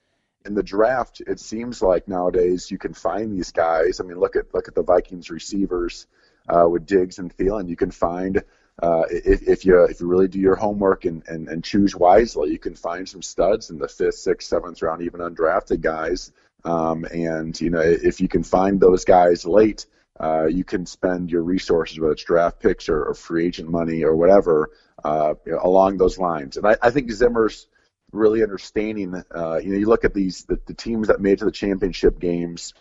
In 0.45 0.55
the 0.55 0.63
draft, 0.63 1.23
it 1.27 1.39
seems 1.39 1.83
like 1.83 2.09
nowadays 2.09 2.71
you 2.71 2.79
can 2.79 2.95
find 2.95 3.33
these 3.33 3.53
guys. 3.53 4.01
I 4.01 4.05
mean, 4.05 4.19
look 4.19 4.35
at 4.35 4.53
look 4.53 4.69
at 4.69 4.75
the 4.75 4.83
Vikings 4.83 5.31
receivers 5.31 6.07
uh, 6.49 6.69
with 6.69 6.87
Diggs 6.87 7.19
and 7.19 7.37
Thielen. 7.37 7.69
You 7.69 7.77
can 7.77 7.93
find 7.93 8.43
uh, 8.81 9.03
if, 9.11 9.43
if, 9.43 9.65
you 9.65 9.83
if 9.85 10.01
you 10.01 10.07
really 10.07 10.29
do 10.29 10.39
your 10.39 10.57
homework 10.57 11.05
and, 11.05 11.23
and, 11.29 11.49
and 11.49 11.63
choose 11.63 11.95
wisely, 11.95 12.51
you 12.51 12.59
can 12.59 12.75
find 12.75 13.09
some 13.09 13.23
studs 13.23 13.71
in 13.71 13.79
the 13.79 13.89
fifth, 13.89 14.15
sixth, 14.15 14.49
seventh 14.49 14.81
round, 14.83 15.03
even 15.03 15.21
undrafted 15.21 15.81
guys. 15.81 16.33
Um, 16.65 17.05
and 17.05 17.61
you 17.61 17.71
know 17.71 17.81
if 17.81 18.21
you 18.21 18.29
can 18.29 18.45
find 18.45 18.81
those 18.81 19.05
guys 19.05 19.45
late, 19.45 19.87
uh, 20.21 20.47
you 20.47 20.65
can 20.65 20.87
spend 20.87 21.31
your 21.31 21.43
resources, 21.43 21.99
whether 21.99 22.13
it's 22.13 22.25
draft 22.25 22.61
picks 22.61 22.89
or, 22.89 23.05
or 23.05 23.15
free 23.15 23.47
agent 23.47 23.69
money 23.69 24.05
or 24.05 24.15
whatever, 24.15 24.71
uh, 25.05 25.35
you 25.45 25.53
know, 25.53 25.61
along 25.63 25.97
those 25.97 26.19
lines. 26.19 26.57
And 26.57 26.67
I, 26.67 26.77
I 26.81 26.91
think 26.91 27.11
Zimmer's 27.11 27.67
really 28.13 28.43
understanding. 28.43 29.23
Uh, 29.35 29.57
you 29.57 29.73
know, 29.73 29.79
you 29.79 29.87
look 29.87 30.05
at 30.05 30.15
these 30.15 30.45
the, 30.45 30.61
the 30.67 30.75
teams 30.75 31.09
that 31.09 31.21
made 31.21 31.39
to 31.39 31.45
the 31.45 31.51
championship 31.51 32.21
games. 32.21 32.75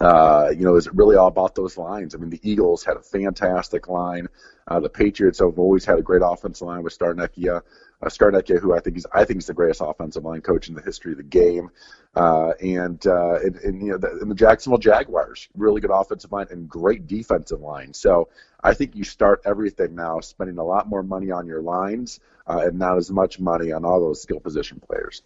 Uh, 0.00 0.50
you 0.50 0.64
know, 0.64 0.76
is 0.76 0.86
it 0.86 0.94
really 0.94 1.16
all 1.16 1.28
about 1.28 1.54
those 1.54 1.76
lines. 1.76 2.14
I 2.14 2.18
mean, 2.18 2.30
the 2.30 2.40
Eagles 2.42 2.84
had 2.84 2.96
a 2.96 3.02
fantastic 3.02 3.88
line. 3.88 4.28
Uh, 4.66 4.80
the 4.80 4.88
Patriots 4.88 5.38
have 5.38 5.58
always 5.58 5.84
had 5.84 5.98
a 5.98 6.02
great 6.02 6.22
offensive 6.24 6.66
line 6.66 6.82
with 6.82 6.98
Scarnecchia 6.98 7.62
uh, 8.04 8.08
Scarnecchia, 8.08 8.60
who 8.60 8.74
I 8.74 8.80
think 8.80 8.96
is 8.96 9.06
I 9.12 9.24
think 9.24 9.38
is 9.38 9.46
the 9.46 9.54
greatest 9.54 9.80
offensive 9.82 10.24
line 10.24 10.40
coach 10.40 10.68
in 10.68 10.74
the 10.74 10.82
history 10.82 11.12
of 11.12 11.18
the 11.18 11.24
game, 11.24 11.70
uh, 12.14 12.52
and, 12.60 13.04
uh, 13.06 13.38
and, 13.42 13.56
and 13.56 13.82
you 13.82 13.92
know 13.92 13.98
the, 13.98 14.18
and 14.20 14.30
the 14.30 14.34
Jacksonville 14.34 14.78
Jaguars, 14.78 15.48
really 15.54 15.80
good 15.80 15.90
offensive 15.90 16.32
line 16.32 16.46
and 16.50 16.68
great 16.68 17.06
defensive 17.06 17.60
line. 17.60 17.94
So 17.94 18.28
I 18.62 18.74
think 18.74 18.94
you 18.94 19.04
start 19.04 19.42
everything 19.44 19.94
now 19.94 20.20
spending 20.20 20.58
a 20.58 20.64
lot 20.64 20.88
more 20.88 21.02
money 21.02 21.30
on 21.30 21.46
your 21.46 21.62
lines 21.62 22.20
uh, 22.46 22.62
and 22.64 22.78
not 22.78 22.98
as 22.98 23.10
much 23.10 23.40
money 23.40 23.72
on 23.72 23.84
all 23.84 24.00
those 24.00 24.22
skill 24.22 24.40
position 24.40 24.80
players. 24.80 25.22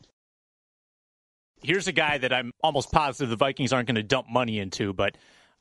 Here's 1.62 1.88
a 1.88 1.92
guy 1.92 2.18
that 2.18 2.32
I'm 2.32 2.52
almost 2.62 2.92
positive 2.92 3.30
the 3.30 3.36
Vikings 3.36 3.72
aren't 3.72 3.88
going 3.88 3.96
to 3.96 4.02
dump 4.02 4.28
money 4.28 4.58
into, 4.58 4.92
but 4.92 5.16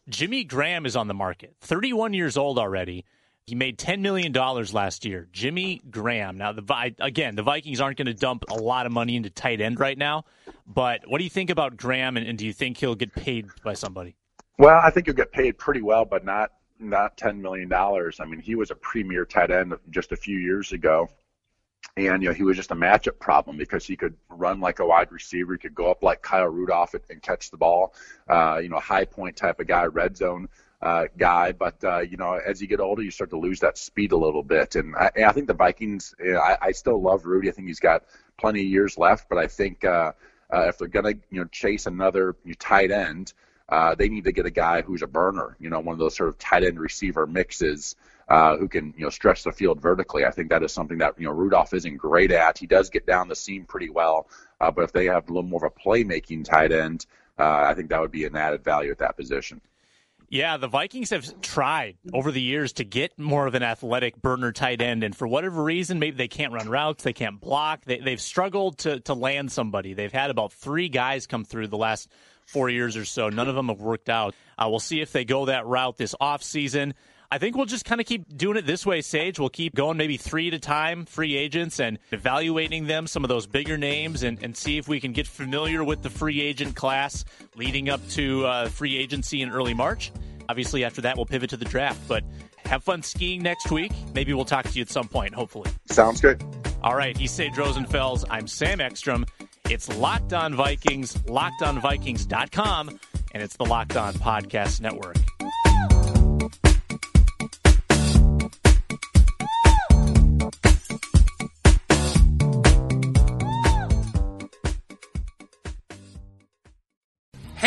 Jimmy 0.09 0.43
Graham 0.43 0.85
is 0.85 0.95
on 0.95 1.07
the 1.07 1.13
market. 1.13 1.55
31 1.61 2.13
years 2.13 2.37
old 2.37 2.59
already. 2.59 3.05
He 3.45 3.55
made 3.55 3.77
$10 3.79 4.01
million 4.01 4.33
last 4.33 5.05
year. 5.05 5.29
Jimmy 5.31 5.81
Graham. 5.89 6.37
Now, 6.37 6.51
the 6.51 6.93
again, 6.99 7.35
the 7.35 7.43
Vikings 7.43 7.79
aren't 7.79 7.97
going 7.97 8.07
to 8.07 8.13
dump 8.13 8.43
a 8.49 8.55
lot 8.55 8.85
of 8.85 8.91
money 8.91 9.15
into 9.15 9.29
tight 9.29 9.61
end 9.61 9.79
right 9.79 9.97
now. 9.97 10.25
But 10.65 11.01
what 11.07 11.19
do 11.19 11.23
you 11.23 11.29
think 11.29 11.49
about 11.49 11.77
Graham, 11.77 12.17
and, 12.17 12.27
and 12.27 12.37
do 12.37 12.45
you 12.45 12.51
think 12.51 12.77
he'll 12.77 12.95
get 12.95 13.13
paid 13.13 13.47
by 13.63 13.73
somebody? 13.73 14.17
Well, 14.57 14.81
I 14.83 14.89
think 14.89 15.05
he'll 15.05 15.15
get 15.15 15.31
paid 15.31 15.57
pretty 15.57 15.81
well, 15.81 16.03
but 16.03 16.25
not 16.25 16.51
not 16.79 17.17
$10 17.17 17.39
million. 17.39 17.71
I 17.73 18.25
mean, 18.25 18.39
he 18.39 18.55
was 18.55 18.69
a 18.69 18.75
premier 18.75 19.25
tight 19.25 19.49
end 19.49 19.73
just 19.89 20.11
a 20.11 20.15
few 20.15 20.37
years 20.37 20.73
ago. 20.73 21.09
And, 21.97 22.21
you 22.21 22.29
know, 22.29 22.33
he 22.33 22.43
was 22.43 22.55
just 22.55 22.69
a 22.69 22.75
matchup 22.75 23.17
problem 23.19 23.57
because 23.57 23.85
he 23.85 23.95
could 23.95 24.15
run 24.29 24.59
like 24.59 24.79
a 24.79 24.85
wide 24.85 25.11
receiver. 25.11 25.53
He 25.53 25.59
could 25.59 25.73
go 25.73 25.89
up 25.89 26.03
like 26.03 26.21
Kyle 26.21 26.45
Rudolph 26.45 26.93
and, 26.93 27.03
and 27.09 27.21
catch 27.23 27.49
the 27.49 27.57
ball. 27.57 27.95
Uh, 28.29 28.59
you 28.61 28.69
know, 28.69 28.77
high 28.77 29.05
point 29.05 29.35
type 29.35 29.59
of 29.59 29.65
guy, 29.65 29.85
red 29.85 30.15
zone 30.15 30.47
uh, 30.83 31.05
guy. 31.17 31.53
But 31.53 31.83
uh, 31.83 31.99
you 31.99 32.15
know, 32.17 32.33
as 32.33 32.61
you 32.61 32.67
get 32.67 32.79
older, 32.79 33.01
you 33.01 33.09
start 33.09 33.31
to 33.31 33.39
lose 33.39 33.59
that 33.61 33.79
speed 33.79 34.11
a 34.11 34.17
little 34.17 34.43
bit. 34.43 34.75
And 34.75 34.95
I, 34.95 35.11
I 35.25 35.31
think 35.31 35.47
the 35.47 35.55
Vikings. 35.55 36.13
You 36.19 36.33
know, 36.33 36.39
I, 36.39 36.57
I 36.61 36.71
still 36.71 37.01
love 37.01 37.25
Rudy. 37.25 37.49
I 37.49 37.51
think 37.51 37.67
he's 37.67 37.79
got 37.79 38.03
plenty 38.37 38.61
of 38.61 38.67
years 38.67 38.99
left. 38.99 39.27
But 39.27 39.39
I 39.39 39.47
think 39.47 39.83
uh, 39.83 40.11
uh, 40.53 40.67
if 40.67 40.77
they're 40.77 40.87
gonna 40.87 41.13
you 41.31 41.41
know 41.41 41.45
chase 41.45 41.87
another 41.87 42.35
tight 42.59 42.91
end, 42.91 43.33
uh, 43.69 43.95
they 43.95 44.09
need 44.09 44.24
to 44.24 44.31
get 44.31 44.45
a 44.45 44.51
guy 44.51 44.81
who's 44.81 45.01
a 45.01 45.07
burner. 45.07 45.55
You 45.59 45.69
know, 45.69 45.79
one 45.79 45.93
of 45.93 46.00
those 46.00 46.15
sort 46.15 46.29
of 46.29 46.38
tight 46.38 46.63
end 46.63 46.79
receiver 46.79 47.27
mixes. 47.27 47.95
Uh, 48.29 48.57
who 48.57 48.67
can 48.67 48.93
you 48.97 49.05
know 49.05 49.09
stretch 49.09 49.43
the 49.43 49.51
field 49.53 49.81
vertically? 49.81 50.25
I 50.25 50.31
think 50.31 50.50
that 50.50 50.62
is 50.62 50.74
something 50.74 50.97
that 50.97 51.17
you 51.17 51.25
know 51.25 51.31
Rudolph 51.31 51.74
isn't 51.74 51.95
great 51.95 52.31
at. 52.31 52.57
He 52.57 52.67
does 52.67 52.89
get 52.89 53.05
down 53.05 53.29
the 53.29 53.36
seam 53.36 53.63
pretty 53.63 53.89
well, 53.89 54.27
uh, 54.59 54.69
but 54.69 54.83
if 54.83 54.91
they 54.91 55.05
have 55.05 55.29
a 55.29 55.33
little 55.33 55.50
more 55.50 55.65
of 55.65 55.71
a 55.71 55.79
playmaking 55.79 56.43
tight 56.43 56.74
end, 56.74 57.05
uh, 57.39 57.62
I 57.65 57.74
think 57.74 57.89
that 57.89 58.01
would 58.01 58.12
be 58.12 58.25
an 58.25 58.36
added 58.36 58.65
value 58.65 58.91
at 58.91 58.97
that 58.97 59.15
position. 59.15 59.62
Yeah, 60.29 60.57
the 60.57 60.67
Vikings 60.67 61.12
have 61.12 61.39
tried 61.41 61.96
over 62.13 62.31
the 62.31 62.41
years 62.41 62.74
to 62.74 62.84
get 62.84 63.17
more 63.17 63.48
of 63.48 63.55
an 63.55 63.63
athletic 63.63 64.22
burner 64.22 64.51
tight 64.51 64.81
end, 64.81 65.03
and 65.05 65.15
for 65.15 65.25
whatever 65.25 65.63
reason, 65.63 66.00
maybe 66.00 66.17
they 66.17 66.27
can't 66.27 66.51
run 66.51 66.67
routes, 66.67 67.03
they 67.03 67.13
can't 67.13 67.39
block, 67.39 67.86
they, 67.86 68.00
have 68.00 68.19
struggled 68.19 68.79
to, 68.79 69.00
to 69.01 69.13
land 69.13 69.53
somebody. 69.53 69.93
They've 69.93 70.12
had 70.12 70.29
about 70.29 70.51
three 70.51 70.89
guys 70.89 71.27
come 71.27 71.46
through 71.46 71.67
the 71.67 71.77
last 71.77 72.10
four 72.46 72.69
years 72.69 72.98
or 72.98 73.05
so. 73.05 73.29
None 73.29 73.48
of 73.48 73.55
them 73.55 73.69
have 73.69 73.79
worked 73.79 74.10
out. 74.10 74.36
Uh, 74.57 74.67
we'll 74.69 74.79
see 74.79 75.00
if 75.00 75.13
they 75.13 75.24
go 75.24 75.46
that 75.46 75.65
route 75.65 75.98
this 75.98 76.15
offseason. 76.19 76.93
I 77.29 77.39
think 77.39 77.57
we'll 77.57 77.65
just 77.65 77.84
kind 77.84 78.00
of 78.00 78.07
keep 78.07 78.38
doing 78.38 78.55
it 78.55 78.65
this 78.65 78.86
way, 78.86 79.01
Sage. 79.01 79.38
We'll 79.38 79.50
keep 79.50 79.75
going 79.75 79.98
maybe 79.98 80.15
three 80.15 80.48
at 80.48 80.53
a 80.53 80.60
time, 80.60 81.05
free 81.05 81.36
agents, 81.36 81.79
and 81.79 82.00
evaluating 82.12 82.88
them, 82.88 83.05
some 83.05 83.25
of 83.25 83.27
those 83.27 83.46
bigger 83.46 83.77
names, 83.77 84.24
and, 84.24 84.41
and 84.41 84.55
see 84.55 84.77
if 84.77 84.88
we 84.88 85.01
can 85.01 85.12
get 85.12 85.27
familiar 85.27 85.84
with 85.84 86.01
the 86.01 86.10
free 86.10 86.39
agent 86.39 86.75
class 86.77 87.25
leading 87.55 87.89
up 87.89 88.07
to 88.10 88.46
uh, 88.46 88.69
free 88.69 88.98
agency 88.98 89.41
in 89.41 89.50
early 89.50 89.74
March. 89.74 90.12
Obviously, 90.47 90.86
after 90.86 91.01
that, 91.01 91.17
we'll 91.17 91.25
pivot 91.25 91.49
to 91.49 91.58
the 91.58 91.65
draft. 91.65 91.99
But 92.08 92.23
have 92.65 92.82
fun 92.84 93.04
skiing 93.04 93.43
next 93.43 93.71
week. 93.71 93.91
Maybe 94.13 94.34
we'll 94.34 94.45
talk 94.45 94.65
to 94.65 94.71
you 94.71 94.82
at 94.82 94.89
some 94.89 95.10
point, 95.10 95.34
hopefully. 95.34 95.69
Sounds 95.88 96.21
good. 96.21 96.41
All 96.82 96.95
right. 96.95 97.17
He's 97.17 97.32
Sage 97.32 97.56
Rosenfels. 97.56 98.23
I'm 98.30 98.47
Sam 98.47 98.80
Ekstrom. 98.80 99.25
It's 99.69 99.93
Locked 99.97 100.32
On 100.32 100.56
Vikings, 100.56 101.13
lockedonvikings.com, 101.13 102.99
and 103.34 103.43
it's 103.43 103.58
the 103.58 103.65
Locked 103.65 103.97
On 103.97 104.13
Podcast 104.13 104.80
Network. 104.80 105.17